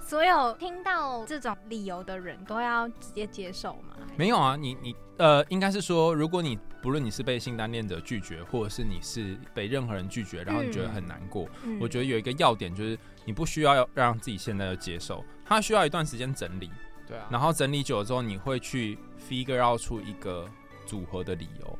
[0.00, 3.96] 所有听到这种理由的人都要直接接受吗？
[4.16, 11.48] 没有啊，你你呃，应该是说，如果你不论你是被性单恋者拒绝，或者是你是被任何人拒绝，然后你觉得很难过，
[11.80, 16.70] 我觉得有一个要点就是，你不需要让自己现在就接受，他需要一段时间整理。
[17.06, 17.26] 对啊。
[17.30, 20.48] 然后整理久了之后，你会去 figure out 出一个
[20.86, 21.78] 组合的理由，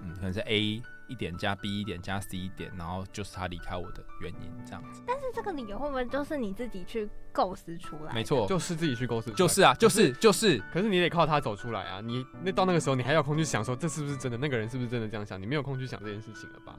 [0.00, 0.82] 嗯，可能是 A。
[1.12, 5.02] 一点加 B 一点加 C 一点，然后就是他离开我的原因，这样子。
[5.06, 8.12] 但是这个理由会不会都是你自己去构思出来？
[8.12, 9.30] 没错，就是自己去构思。
[9.32, 10.60] 就是啊，就是就是。
[10.72, 12.00] 可是你得靠他走出来啊！
[12.00, 14.38] 你那到那个时候，你还有空去想说这是不是真的？
[14.38, 15.40] 那个人是不是真的这样想？
[15.40, 16.74] 你没有空去想这件事情了吧？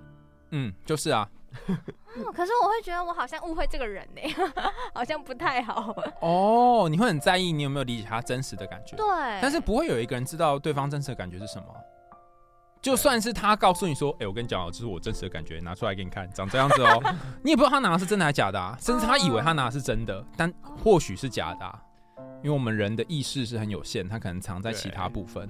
[0.52, 1.30] 嗯，就是啊。
[2.34, 4.22] 可是我会觉得我好像误会这个人呢，
[4.94, 5.96] 好像不太好。
[6.20, 8.96] 哦，你会很在意你有没有理解他真实的感觉？
[8.96, 9.06] 对。
[9.42, 11.68] 但是不会有一个人知道对方真实的感觉是什么。
[12.84, 17.02] 就算是他告诉你说：“哎，我跟你讲哦，这是我真实的感觉，拿出来给你看，长这样子哦。
[17.42, 21.82] ”你也不知道他拿的是真的还是假的啊，甚至他以为他拿的是真的，但或许是假的，啊
[22.44, 25.50] 因为我们人的意识是很有限，他可能藏在其他部分，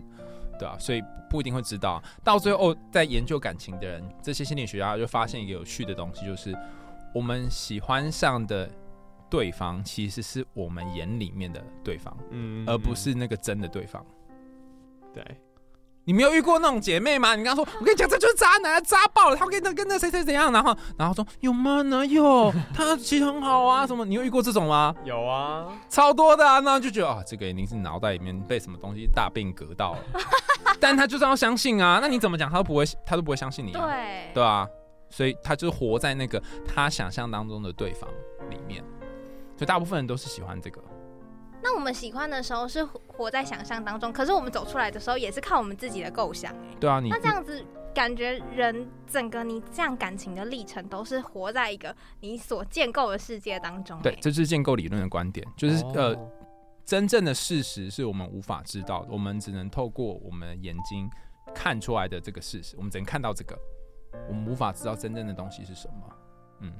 [0.60, 2.00] 对啊，所以不一定会知道。
[2.24, 6.56] 到最后，在研究感情的人，这些心理学家就发现一个有趣的东西，就是
[7.12, 8.70] 我们喜欢上的
[9.28, 14.06] 对方其实是我们眼里面的对方，嗯，而不是那个真的对方。
[15.12, 15.26] 对，
[16.06, 17.36] 你没有遇过那种姐妹吗？
[17.36, 21.82] 你刚刚说，我跟你讲，这就是渣男，渣爆了，他跟那跟那谁谁怎样，然后然后说有吗？
[21.84, 22.54] 哪有？
[22.74, 24.04] 他其实很好啊，什么？
[24.06, 24.94] 你有遇过这种吗？
[25.06, 30.00] 有啊，超多的啊，那就觉得啊，这个一定是脑袋里面被什么东西大病隔到了，
[30.80, 34.68] 但他就是要相信啊，那你怎么讲，他都不会，他都不会相信你，对，对啊，
[35.10, 38.10] 所以他就是活在那个他想象当中的对方
[38.50, 38.84] 里面。
[39.56, 40.82] 所以大部分人都是喜欢这个。
[41.64, 46.52] 那我们喜欢的时候是活在想象当中，可是我们走出来的时候也是靠我们自己的构想。
[46.52, 53.98] 哎，对啊，你那这样子感觉人整个你这样感情的历程都是活在一个你所建构的世界当中。
[54.02, 56.14] 对，这是建构理论的观点，就是呃，
[56.84, 61.10] 真正的事实是我们无法知道的，我们只能透过我们眼睛
[61.56, 63.58] 看出来的这个事实，我们只能看到这个，
[64.28, 66.14] 我们无法知道真正的东西是什么。
[66.64, 66.72] 嗯。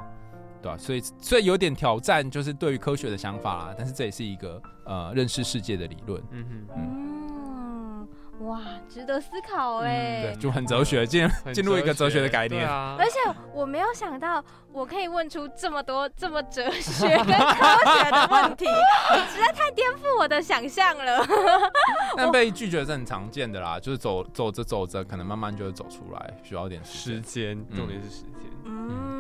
[0.62, 0.78] 对吧？
[0.78, 3.76] 所以，所以有点挑战，就是对于科学的想法啦。
[3.78, 6.24] 但是这也是一个呃认识世界的理论。
[6.32, 8.08] 嗯哼，
[8.40, 10.22] 嗯，哇，值得思考哎。
[10.22, 12.66] 对，就很哲学，进进入一个哲学的概念。
[12.66, 12.96] 啊。
[12.98, 13.20] 而且
[13.54, 14.42] 我没有想到，
[14.72, 17.66] 我可以问出这么多这么哲学跟科
[17.98, 18.66] 学的问题，
[19.34, 21.28] 实在太颠覆我的想象了。
[22.16, 27.54] 但被拒绝是很常见的啦，就是走走着走着，可能慢慢就会走出来，需要点时间。
[27.76, 28.50] 重点是时间。
[28.64, 29.13] 嗯。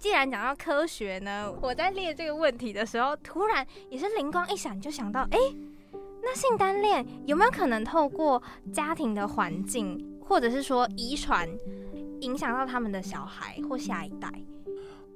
[0.00, 5.38] 既然讲到科学呢，我在列这个问题的时候，突然也是灵光一闪，就想到，哎，
[6.22, 11.46] 那性单恋有没有可能透过家庭的环境，或者是说遗传，
[12.20, 14.32] 影响到他们的小孩或下一代？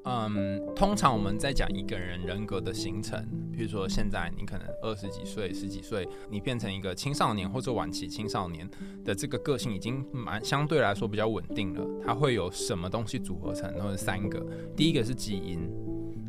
[0.07, 8.69] 嗯，通常我们在讲一个人人格的形成，比如说现在你可能二十几岁、十几岁，你变成一个青少年或者晚期青少年
[9.03, 11.83] 的这个个性已经蛮相对来说比较稳定了。
[12.05, 13.73] 它会有什么东西组合成？
[13.79, 14.45] 都是三个，
[14.77, 15.59] 第一个是基因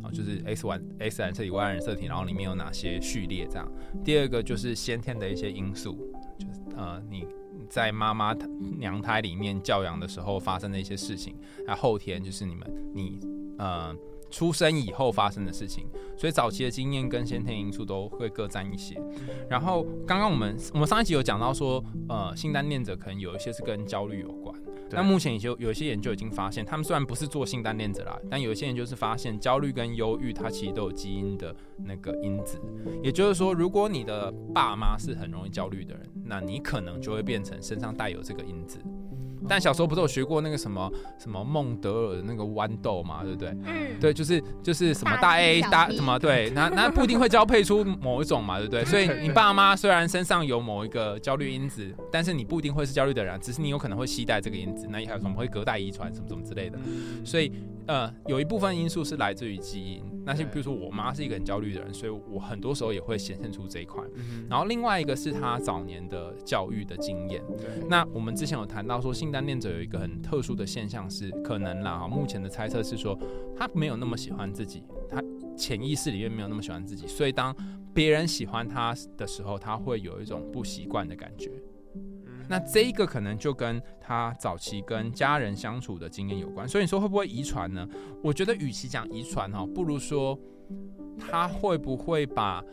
[0.01, 3.69] 啊，就是 X Y X 染色体、Y 染色体，然后里面有哪些序列这样。
[4.05, 5.97] 第二个就是先天的一些因素，
[6.39, 7.27] 就是呃你
[7.69, 8.33] 在妈妈
[8.77, 11.35] 娘胎里面教养的时候发生的一些事情，
[11.67, 13.19] 那后天就是你们你。
[13.57, 13.95] 呃，
[14.29, 15.87] 出生以后发生的事情，
[16.17, 18.99] 所以早期的经验跟先天因素都会各占一些。
[19.49, 24.53] 然后刚刚我们我们上一集有讲到说，呃，性单恋者可能有一些是跟焦虑有关。
[24.91, 32.61] 那目前也就有一些研究已经发现，他们虽然不是做性单恋者啦，但有一些研究是发现焦虑跟忧郁它其实都有基因的那个因子。
[33.01, 38.79] 也就是说，如果你的爸妈是很容易焦虑的人，那你可能就会变成身上带有这个因子。
[39.47, 43.49] 但小时候不是有学过那个什么什么孟德尔的那个豌豆嘛，对不对？
[43.65, 48.85] 嗯，对，就是就是什么大 A 大什么对， 那那不一定会交配出某一种嘛，对不对？
[48.85, 56.77] 所以你爸妈虽然身上有某一个焦虑因子，但是你不一定会是焦虑的人，只是你有可能会携带这个因子，那还有什么会隔代遗传什么什么之类的，
[57.23, 57.51] 所以。
[57.87, 64.03] 呃，有一部分因素是来自于基因，那些比如说我妈是一个很焦虑的人，所以我很多时候也会显现出这一块。
[64.49, 67.43] 然后另外一个是她早年的教育的经验。
[67.87, 73.19] 那我们之前有谈到说，性单恋者有一个很特殊的现象是，可能啦，目前的猜测是说，
[73.53, 75.21] 他没有那么喜欢自己，他
[75.57, 77.53] 潜意识里面没有那么喜欢自己，所以当
[77.93, 81.51] 别人喜欢他的时候，他会有一种不习惯的感觉。
[82.47, 87.85] 那这一个可能就跟他早期跟家人相处的经验有关，所以你说会不会遗传呢？
[88.23, 90.39] 我觉得与其讲遗传哈，不如说
[91.19, 92.63] 他会不会把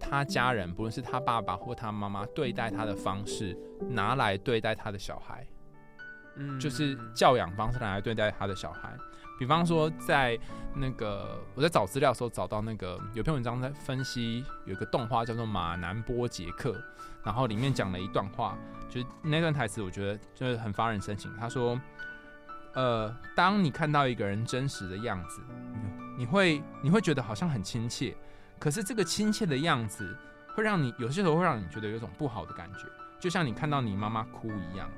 [0.00, 3.56] 他家人，不论是他爸爸或他妈妈对待他的方式
[3.90, 5.46] 拿来对待他的小孩，
[6.36, 8.96] 嗯，就是教养方式来对待他的小孩。
[9.38, 10.38] 比方说，在
[10.74, 16.70] 那个我在找资料的时候找到那个有篇文章在分析，有一个动画叫做《马南波杰克》，
[17.24, 18.56] 然后里面讲了一段话。
[18.88, 21.34] 就那段台词，我觉得就是很发人深省。
[21.36, 21.76] 他说
[22.74, 25.40] ：“呃，当你看到一个人真实的样子，
[26.16, 28.16] 你会你会觉得好像很亲切，
[28.56, 30.16] 可是这个亲切的样子
[30.54, 32.86] 会让你有些时候会让你觉得有种不好的感觉，
[33.18, 34.88] 就像你看到你妈妈哭一样。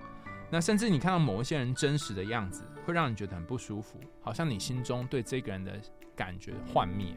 [0.50, 5.72] 那甚至你看到某一些人真实的样子，会让你觉得很不舒服，好像你心中对这个人的
[6.14, 7.16] 感觉幻灭了。”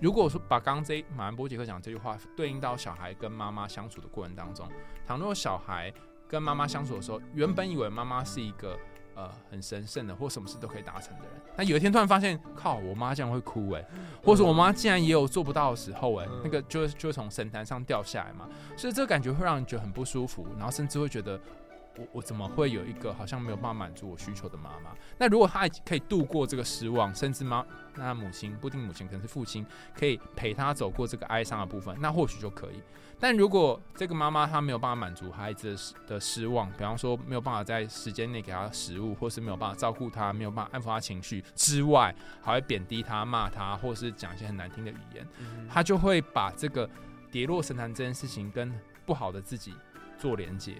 [0.00, 4.66] 如果说把刚刚这马兰波杰克讲这句话对应到小孩跟妈妈相处的过程当中，
[5.06, 5.92] 倘若小孩
[6.26, 8.78] 跟妈妈相处的时候，原本以为妈妈是一个
[9.14, 13.84] 呃很神圣的或什么事都可以达成的人，那有一天突然发现，靠，我妈竟然会哭哎，
[14.24, 18.48] 或者我妈竟然也有做不到的时候哎，那个就就从神坛上掉下来嘛，
[18.78, 21.38] 所以这个感觉会让人觉得很不舒服，然后甚至会觉得
[22.00, 24.90] 我我怎么会有一个好像没有办法满足我需求的妈妈？
[25.18, 32.82] 那如果他可以度过这个失望，甚至妈那母亲不一定母亲可能是父亲，可以陪他走过这个哀伤的部分，那或许就可以。
[33.18, 45.26] 但如果这个妈妈她没有办法满足孩子的的失望，比方说没有办法在时间内给他食物，或是没有办法照顾他，没有办法安抚他情绪之外，还会贬低他、骂他，或是讲一些很难听的语言，
[45.68, 46.88] 他就会把这个
[47.30, 48.72] 跌落神坛这件事情跟
[49.04, 49.74] 不好的自己
[50.16, 50.76] 做连接。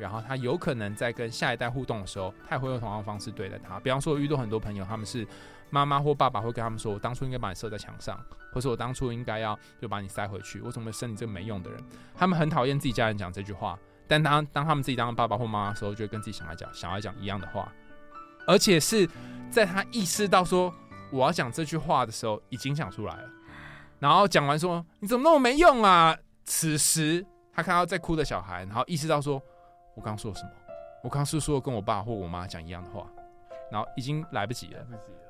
[0.00, 3.78] 然后他有可能在跟下一代互动的时候，他也会用同样的方式对待他。
[3.80, 5.26] 比方说，遇到很多朋友，他们是
[5.68, 8.18] 妈妈或爸爸会跟他们说：“我当初应该把你射在墙上，
[8.52, 10.60] 或者我当初应该要就把你塞回去。
[10.62, 11.78] 我怎么生你这个没用的人？”
[12.16, 17.70] 他们很讨厌自己家人讲这句话，但当当他们自己当爸爸或妈妈的时候，就会跟自己小孩讲，小孩讲一样的话，
[18.46, 19.08] 而且是
[19.50, 20.74] 在他意识到说
[21.12, 23.28] 我要讲这句话的时候，已经讲出来了。
[23.98, 29.40] 然后讲完说：“你怎么那么没用啊？”此时他看到在哭的小孩，然后意识到说。
[29.94, 30.50] 我刚说什么？
[31.02, 33.06] 我刚是说跟我爸或我妈讲一样的话，
[33.70, 34.86] 然后已经来不及了。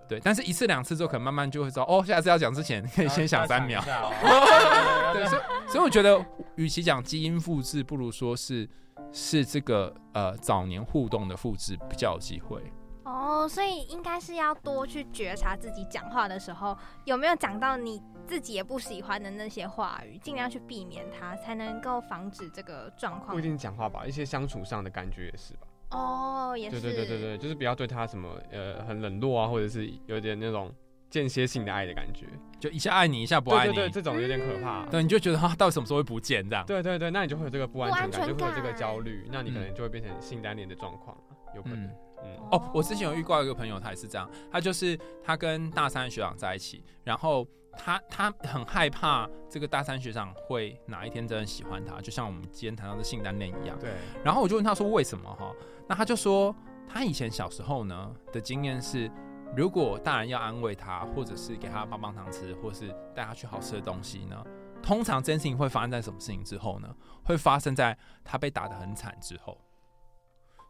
[0.09, 3.81] 对，但是一次两次之后，可能慢慢就会知道，哦，下次要讲之前 可以先想三秒。
[5.15, 6.21] 对，所以所以我觉得，
[6.57, 8.69] 与其讲基因复制，不如说是
[9.13, 12.61] 是这个呃早年互动的复制比较有机会。
[13.05, 23.33] 哦，所以应该是要多去觉察自己讲话的时候有没有讲到你自己也不喜欢的那些话语，尽量去避免它，才能够防止这个状况。
[23.33, 25.67] 不一定讲话吧，一些相处上的感觉也是吧。
[25.91, 26.81] 哦，也是。
[26.81, 30.73] 对对对对对，就是不要对他什么呃很冷落啊，或者是有点那种
[31.11, 32.25] 间歇性的爱的感觉，
[32.61, 34.87] 就一下爱你，一下不爱你，对对，这种有点可怕。
[34.87, 36.65] 对，你就觉得他到底什么时候会不见这样？
[36.67, 41.17] 对对对，那你就会有这个不安全感，就会有这个焦虑，那你可能就会变成性单恋的状况
[41.57, 41.83] 有可能。
[42.23, 53.79] 嗯哦，我之前有遇过一个朋友，他也是这样，他就是他跟大三学长在一起，然后他他很害怕这个大三学长会哪一天真的喜欢他，就像我们今天谈到的性单恋一样。
[53.79, 53.91] 对。
[54.25, 55.53] 然后我就问他说为什么哈？
[55.89, 56.55] 那他就说
[56.89, 59.11] 他以前小时候呢的经验是，
[59.57, 64.45] 如果大人要安慰他，或者是给他棒棒糖吃，或是带他去好吃的东西呢，
[64.83, 66.95] 通常这件事情会发生在什么事情之后呢？
[67.25, 69.59] 会发生在他被打得很惨之后。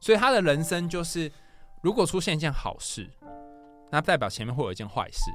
[0.00, 1.30] 所以他的人生就是，
[1.82, 3.10] 如果出现一件好事，
[3.90, 5.30] 那代表前面会有一件坏事。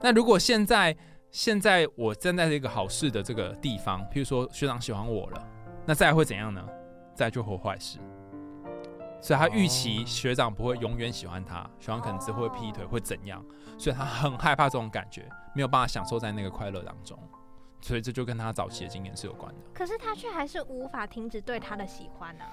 [0.00, 0.96] 那如果现在
[1.30, 5.48] 现在我站在这个好事的这个地方，譬如说学长喜欢我了，
[5.86, 6.66] 那再会怎样呢？
[7.14, 7.98] 再就会坏事。
[9.20, 13.44] 所以他预期学长不会永远喜欢他，学长可能只会劈腿，会怎样？
[13.76, 17.18] 所以他很害怕这种感觉，没有办法享受在那个快乐当中。
[17.82, 19.60] 所以这就跟他早期的经验是有关的。
[19.74, 22.44] 可是他却还是无法停止对他的喜欢呢？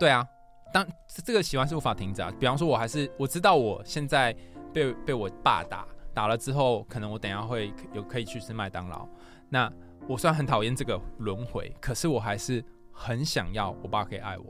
[0.00, 0.26] 对啊。
[0.72, 0.84] 当
[1.24, 2.32] 这个喜欢是无法停止啊！
[2.40, 4.34] 比方说，我还是我知道我现在
[4.72, 9.06] 被被我爸打打了之后，可能我等下会有可以去吃麦当劳。
[9.48, 9.70] 那
[10.06, 14.44] 我虽然很讨厌这个轮回，可是我还是很想要我爸可以爱我。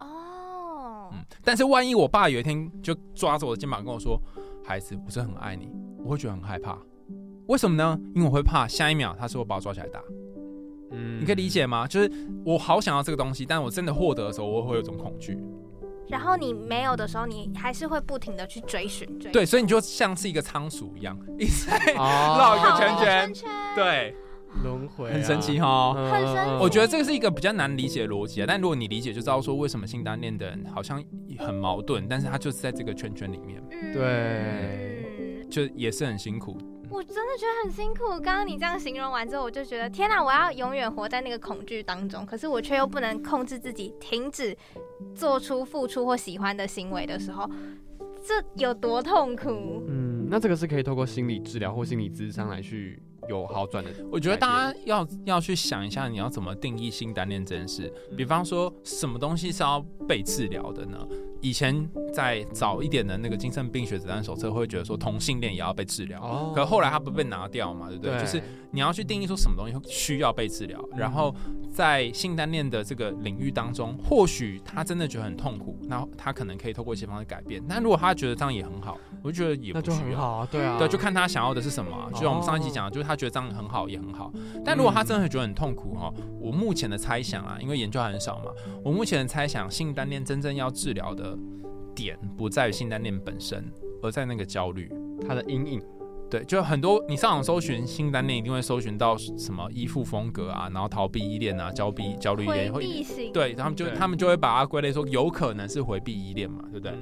[0.00, 4.20] 哦，嗯，但是万一我爸有一天就抓着我的肩膀跟我说
[4.64, 5.70] ：“孩子，我真的很爱你。”
[6.04, 6.78] 我会觉得很害怕。
[7.46, 7.98] 为什么呢？
[8.14, 10.00] 因为我会怕下一秒他是会把我抓起来打。
[10.90, 11.86] 嗯，你可以理解吗？
[11.86, 12.10] 就是
[12.44, 15.38] 我好想要这个东西，但我真的获得的时候，我会有种恐惧。
[16.08, 19.08] 然后你没有的时候，你还是会不停的去追寻。
[19.32, 23.46] 对，所以你就像是一个仓鼠一样，一直在 绕一个圈圈。
[23.74, 24.14] 对，
[24.62, 25.94] 轮回，很神奇哈。
[25.94, 26.50] 很神奇。
[26.60, 28.44] 我觉得这个是一个比较难理解的逻辑啊。
[28.46, 31.02] 但如果你理解，就知道说为什么性单恋的人好像
[31.38, 33.62] 很矛盾，但是他就是在这个圈圈里面。
[33.92, 36.58] 对，就也是很辛苦。
[36.94, 38.20] 我真的觉得很辛苦。
[38.20, 42.24] 刚刚你这样形容完之后，我就觉得天哪，我要永远活在那个恐惧当中。
[42.24, 44.56] 可是我却又不能控制自己，停止
[45.12, 47.50] 做出付出或喜欢的行为的时候，
[48.24, 49.82] 这有多痛苦？
[49.88, 53.90] 嗯，那这个是可以透过心理治疗或心理咨商来去有好转的。
[54.10, 57.92] 我觉得大家要要去想一下，你要怎么定义性单恋这件事。
[58.16, 60.98] 比方说，什么东西是要被治疗的呢？
[61.40, 68.18] 以前在早一点的那个精神病学诊断手册会觉得说同性恋也要被治疗，可后来它不被拿掉嘛，对不对？
[68.18, 71.34] 就是你要去定义说什么东西需要被治疗，然后
[71.74, 77.60] 在性单恋的这个领域当中，或许他真的觉得很痛苦，那他可能可以透过一些方式改变。
[77.68, 82.08] 但如果他觉得这样也很好，我就觉得也不需要啊，对啊，对，就看他想要的是什么。
[82.14, 84.32] 就像我们上一集讲的，就是他觉得这样很好也很好。
[84.64, 88.52] 但如果他真的觉得很痛苦哈，我目前的猜想啊，因为研究很少嘛，
[88.84, 91.36] 我目前的猜想，性单恋真正要治疗的。
[91.94, 93.64] 点不在于性单恋本身，
[94.02, 94.90] 而在那个焦虑，
[95.28, 95.80] 它的阴影。
[96.34, 102.82] 对，就很多你上网搜寻新单恋，一定会搜寻到什么依附风格啊，然后逃避依恋啊，焦避焦虑依恋，会
[103.32, 106.92] 对，他们就他们就会把它归类说有可能是回避依恋嘛，对不对？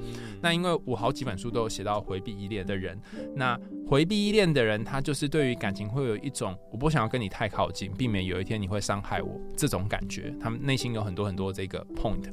[0.42, 3.01] 那因为我好几本书都有写到回避依恋的人，
[3.35, 10.35] 那回避依恋的人，他就是对于感情会有一种我不想要跟你太靠近，避免有一天你会伤害我这种感觉。
[10.39, 12.28] 他们内心有很多很多这个 point。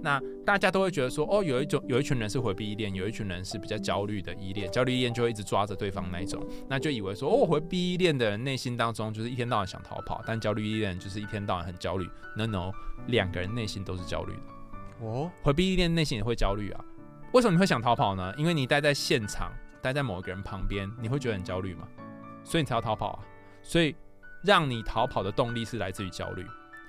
[0.00, 12.08] 那大家都会觉得说，哦，有一种有一群人是回避依恋，有一群人是比较焦虑的依恋，焦虑依恋就会一直抓着对方那一种，那就以为说，哦，回避依恋的人内心当中就是一天到晚想逃跑，但焦虑依恋就是一天到晚很焦虑。
[12.36, 12.72] No No，
[13.06, 15.06] 两个人内心都是焦虑的。
[15.06, 16.84] 哦，回避依恋内心也会焦虑啊？
[17.32, 18.32] 为什么你会想逃跑呢？
[18.36, 19.52] 因为你待在现场。
[19.82, 21.86] 待在某一个人旁边，你会觉得很焦虑嘛？
[22.42, 23.18] 所以你才要逃跑啊！
[23.62, 23.94] 所以
[24.42, 26.42] 让你逃跑的动力是来自于焦虑。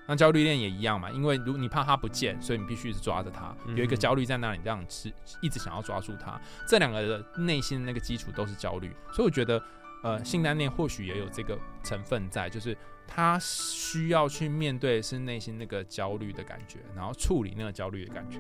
[0.07, 6.39] 那焦虑链也一样嘛，因为如你怕他不见，所以你必须是抓着他，有一个焦虑在那里，让你是一直想要抓住他。
[6.67, 9.61] 这两个的内心那个基础都是焦虑，所以我觉得，
[10.03, 12.77] 呃，性单恋或许也有这个成分在，就是
[13.07, 18.39] 他需要去面对是内心那个焦虑的感觉，然后处理那个焦虑的感觉。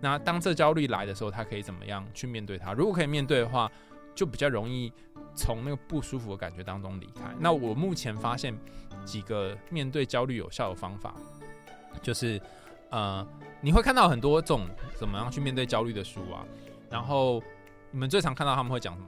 [0.00, 2.72] 那当这焦虑来的时候，他可以怎么样去面对它？
[2.72, 3.70] 如果可以面对的话。
[4.14, 4.92] 就比较容易
[5.34, 7.22] 从那个不舒服的感觉当中离开。
[7.38, 8.56] 那我目前发现
[9.04, 11.14] 几个面对焦虑有效的方法，
[12.00, 12.40] 就是
[12.90, 13.26] 呃，
[13.60, 14.66] 你会看到很多种
[14.96, 16.44] 怎么样去面对焦虑的书啊。
[16.90, 17.42] 然后
[17.90, 19.06] 你们最常看到他们会讲什么？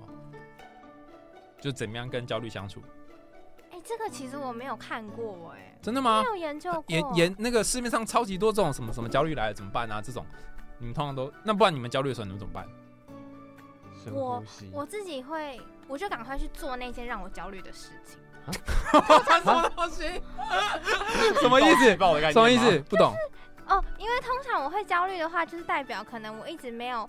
[1.61, 2.83] 就怎么样跟焦虑相处？
[3.71, 6.23] 哎，这个其实我没有看过哎，真的吗？
[6.23, 6.85] 没有研究过。
[6.89, 10.01] 研研那个市面上超级多这种什么什么焦虑来了怎么办啊？
[10.01, 10.25] 这种
[10.79, 12.67] 你们通常都那不然你们焦虑的时候你们怎么办？
[14.13, 14.43] 我
[14.73, 18.19] 我自己会，我就赶快去做那件让我焦虑的事情。
[18.53, 20.03] 什么东西？
[21.41, 21.97] 什么意思？
[22.33, 22.79] 什么意思？
[22.89, 23.15] 不懂。
[23.67, 27.09] 哦，因为通常我会焦虑的话，就是代表可能我一直没有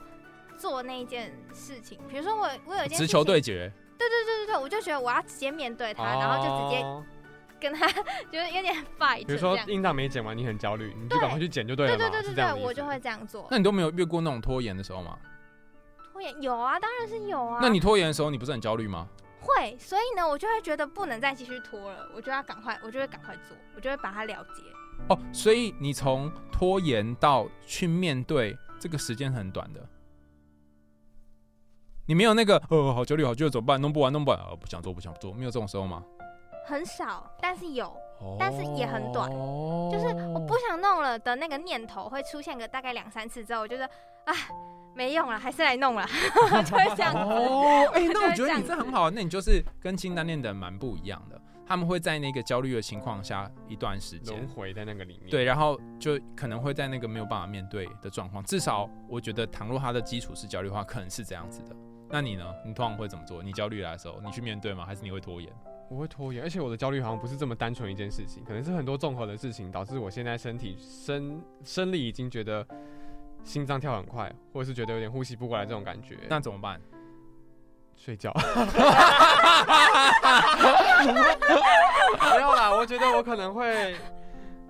[0.57, 1.99] 做那一件事情。
[2.09, 3.71] 比如说我我有一件直球对决。
[3.97, 6.85] 对对对对对，我就觉得我要直接面对他，然后就直接
[7.59, 7.87] 跟他
[8.31, 9.25] 就是有点 fight。
[9.25, 11.97] 比如说硬档没剪完，你很焦虑，你就赶快去剪就对了。
[11.97, 13.47] 对对对对对，我就会这样做。
[13.49, 15.17] 那你都没有越过那种拖延的时候吗？
[16.15, 17.59] 拖延有啊，当然是有啊。
[17.61, 19.05] 那你拖延的时候，你不是很焦虑吗？
[19.41, 24.63] 会，所以呢，我就会觉得不能再继续拖了，我就要赶快，我就会赶快做，我就会把它了结。
[25.09, 29.85] 哦，所以你从拖延到去面对，这个时间很短的。
[32.07, 33.81] 你没有那个，呃，好焦虑，好焦虑，怎么办？
[33.81, 36.01] 弄不完，弄不完，呃，不想做，不想做，没有这种时候吗？
[36.65, 37.93] 很少，但是有，
[38.39, 39.29] 但是也很短，
[39.91, 43.85] 就是我不想弄了的那个念头会出现个大概两三次之后，我觉得，
[44.23, 44.33] 啊。
[44.95, 46.07] 没用了，还是来弄了，
[46.65, 47.85] 就会这样哦。
[47.93, 51.39] 哎，那我觉得你这很好，那你就是跟清单恋的蛮不一样的。
[51.67, 58.43] 他们会在那个焦虑的情况下一段时间轮回在那个里面，对，然后就可能会在那个没有办法面对的状况。
[58.43, 61.75] 至少我觉得，倘若他的基础是焦虑的话，可能是这样子的。
[62.07, 62.45] 那你呢？
[62.63, 63.41] 你通常会怎么做？
[63.41, 64.85] 你焦虑来的时候，你去面对吗？
[64.85, 65.51] 还是你会拖延？
[65.89, 72.63] 我会拖延，而且我的焦虑好像不是这么单纯一件事情，可能是很多综合的事情导致我现在身体生生理已经觉得。
[73.45, 76.81] 心脏跳很快，或者是觉得有点呼吸不过来这种感觉，那怎么办？
[77.95, 78.33] 睡觉。
[82.19, 83.95] 没有啦，我觉得我可能会，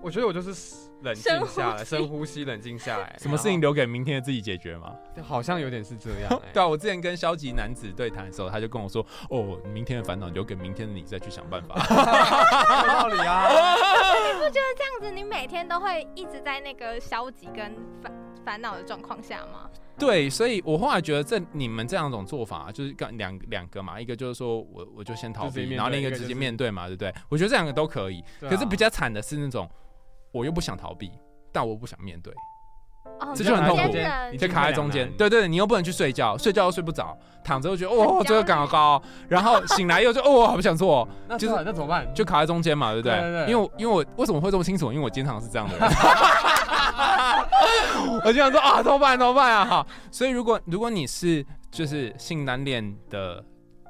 [0.00, 3.16] 我觉得我就是冷静下来，深呼吸，冷静下来。
[3.18, 4.94] 什么事情留给明天的自己解决吗？
[5.22, 6.40] 好像有点是这样。
[6.52, 11.74] 对啊，我之前跟消极男子对谈的时候，他就跟我说：“哦，明天的烦恼留给明天的你再去想办法。
[11.82, 13.48] ”有道理啊。
[14.28, 18.12] 你不觉得这样子，你每天都会一直在那个消极跟烦？
[18.46, 19.68] 烦恼的状况下吗？
[19.98, 27.12] 对，所以我后来觉得这你们这样一种做法，就是刚两两个嘛，一个就是说我我就先逃避，然后另一个直接面对嘛，对不对？
[27.28, 28.22] 我觉得这两个都可以。
[28.40, 29.68] 可是比较惨的是那种
[30.32, 31.10] 我又不想逃避，
[31.50, 32.32] 但我不想面对，
[33.34, 33.96] 这就很痛苦，
[34.30, 35.10] 你就卡在中间。
[35.16, 42.06] 对对，你又不能去睡觉，睡觉又睡不着，躺着又觉得哦这个感好高，然后醒来又就哦好不想做， 就是那怎么办？
[42.14, 43.46] 就卡在中间嘛，对不对？
[43.48, 44.92] 因为因为我为什么会这么清楚？
[44.92, 45.88] 因为我经常是这样的人。
[48.24, 49.18] 我就想说啊，怎么办？
[49.18, 49.64] 怎么办啊？
[49.64, 53.44] 哈，所以如果如果你是就是性单恋的，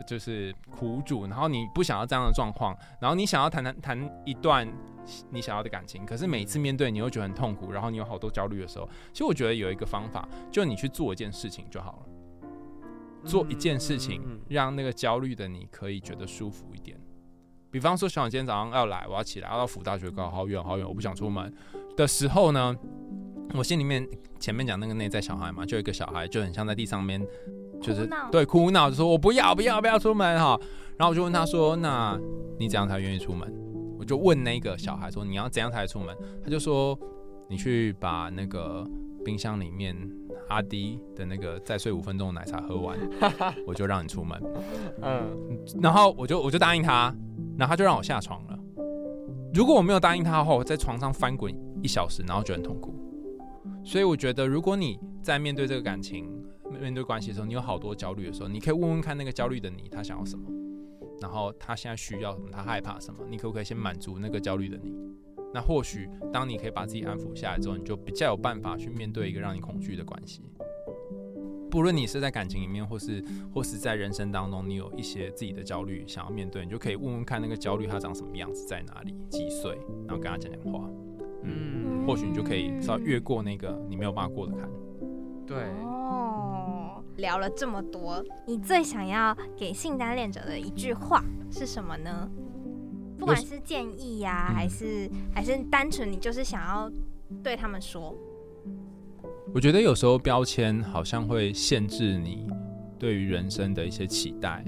[0.06, 4.66] 就是苦主，然后你不想要这样的状况，然后你想要谈谈谈一段
[5.30, 12.48] 你想要的感情，可是每次面对你又觉得很痛苦，然后你有好多焦虑的时候，其实我觉得有一个方法，就你去做一件事情就好了，
[13.24, 16.95] 做一件事情，让那个焦虑的你可以觉得舒服一点。
[17.76, 21.52] 比方说，小王今天早上要来，我要起来，要到辅大学高，好远好远，我不想出门
[21.94, 22.74] 的时候呢？
[23.52, 24.08] 我心里面
[24.40, 27.22] 前面讲那个内在小孩嘛，就一个小孩就很像在地上面，
[27.82, 30.58] 就是对哭闹，就说我不要不要不要出门哈。
[30.96, 32.18] 然后我就问他说：“那
[32.58, 33.46] 你怎样才愿意出门？”
[34.00, 36.98] 我就问那个小孩说：“你要怎样才出门？”他就说
[37.50, 38.88] ：“你去把那个
[39.22, 39.94] 冰箱里面
[40.48, 42.98] 阿迪的那个再睡五分钟的奶茶喝完，
[43.66, 44.40] 我就让你出门。”
[45.02, 47.14] 嗯，然后我就我就答应他，
[47.58, 48.58] 然后他就让我下床了。
[49.54, 52.94] 如果我没有答应他的话，我在床上翻滚一小时，然后就很痛苦。
[53.84, 56.28] 所以我觉得，如果你在面对这个感情，
[56.80, 60.50] 面对关系的时候，你有好多焦虑的时候，你可以问问看那个焦虑的你，他想要什么，
[61.20, 64.92] 然后他现在需要什么，他害怕什么，你可不可以先满足那个焦虑的你？
[65.54, 70.42] 那或许当你可以把自己安抚下来之后，你就比较有办法去面对一个让你恐惧的关系。
[71.70, 73.22] 不论你是在感情里面，或是
[73.52, 79.76] 或是在人生当中，你有一些自己的焦虑想要面对，你就可以问问看那个焦虑它长什么样子，在哪里，几岁，
[80.06, 80.88] 然后跟他讲讲话。
[81.42, 84.68] 嗯，或许你就可以稍微越过那个你没有办法过的坎。
[85.46, 92.30] 对哦，聊了这么多，你最想要给性单恋者的一句话是什么呢？
[93.18, 96.90] 不管是建议呀，还是还是单纯你就是想要
[97.42, 98.14] 对他们说。
[99.54, 102.46] 我觉得有时候标签好像会限制你
[102.98, 104.64] 对于人生的一些期待，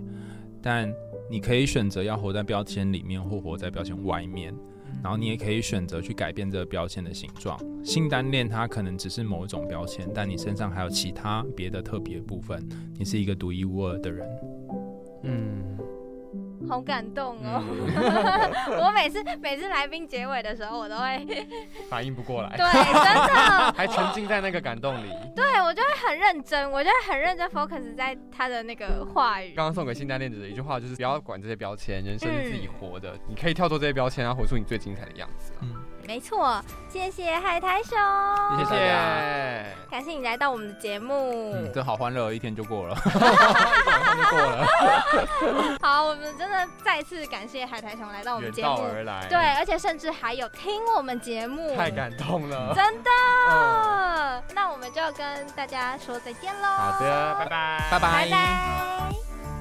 [0.63, 0.93] 但
[1.31, 4.55] 你可以选择要活在标签里面，或活在标签外面。
[5.03, 7.57] 然后你也可以选择去改变这个标签的形状。
[7.85, 12.67] 性单恋它可能只是某一种标签，但你身上还有其他别的特别部分，
[12.99, 14.29] 你是一个独一无二的人。
[15.23, 15.79] 嗯。
[16.69, 17.63] 好感动哦！
[18.83, 21.27] 我每次每次来宾结尾的时候，我都会
[21.89, 22.57] 反应不过来。
[22.57, 25.11] 对，真的 还沉浸在那个感动里。
[25.37, 29.55] 对，我就会很认真，我就会很认真 focus 在他的那个话语。
[29.55, 35.53] 刚刚送给新单恋子的一句话就是：不要管这些标签，人生是自己活的，你可以跳脱这些标签，然后活出你最精彩的样子。
[35.61, 35.75] 嗯。
[36.09, 37.99] 没错，谢谢海苔熊，
[38.57, 44.67] 谢谢大家，感谢你来到我们的节目，嗯，这好欢乐，一天就过了，就过了。
[45.83, 53.11] 好，我们真的再次感谢海苔熊来到我们节目，而来，对，而且甚至还有听我们节目，太感动了，真的。
[54.55, 59.58] 那我们就跟大家说再见喽，好的，拜拜，拜拜，拜拜。